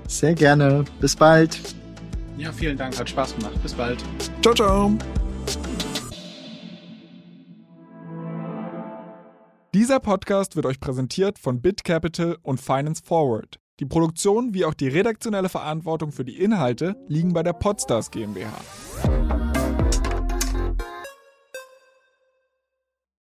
Sehr 0.07 0.35
gerne. 0.35 0.85
Bis 1.01 1.17
bald. 1.17 1.75
Ja, 2.39 2.53
vielen 2.53 2.77
Dank, 2.77 2.99
hat 2.99 3.11
Spaß 3.11 3.37
gemacht. 3.37 3.61
Bis 3.63 3.75
bald. 3.75 4.03
Ciao, 4.43 4.55
ciao. 4.55 4.99
Dieser 9.75 10.01
Podcast 10.01 10.57
wird 10.57 10.65
euch 10.65 10.81
präsentiert 10.81 11.39
von 11.39 11.61
BitCapital 11.61 12.39
und 12.43 12.61
Finance 12.61 13.03
Forward. 13.05 13.59
Die 13.81 13.85
Produktion 13.85 14.55
wie 14.55 14.65
auch 14.65 14.75
die 14.75 14.89
redaktionelle 14.89 15.49
Verantwortung 15.49 16.11
für 16.11 16.25
die 16.25 16.41
Inhalte 16.41 16.97
liegen 17.07 17.33
bei 17.33 17.43
der 17.43 17.53
Podstars 17.53 18.11
GmbH. 18.11 19.48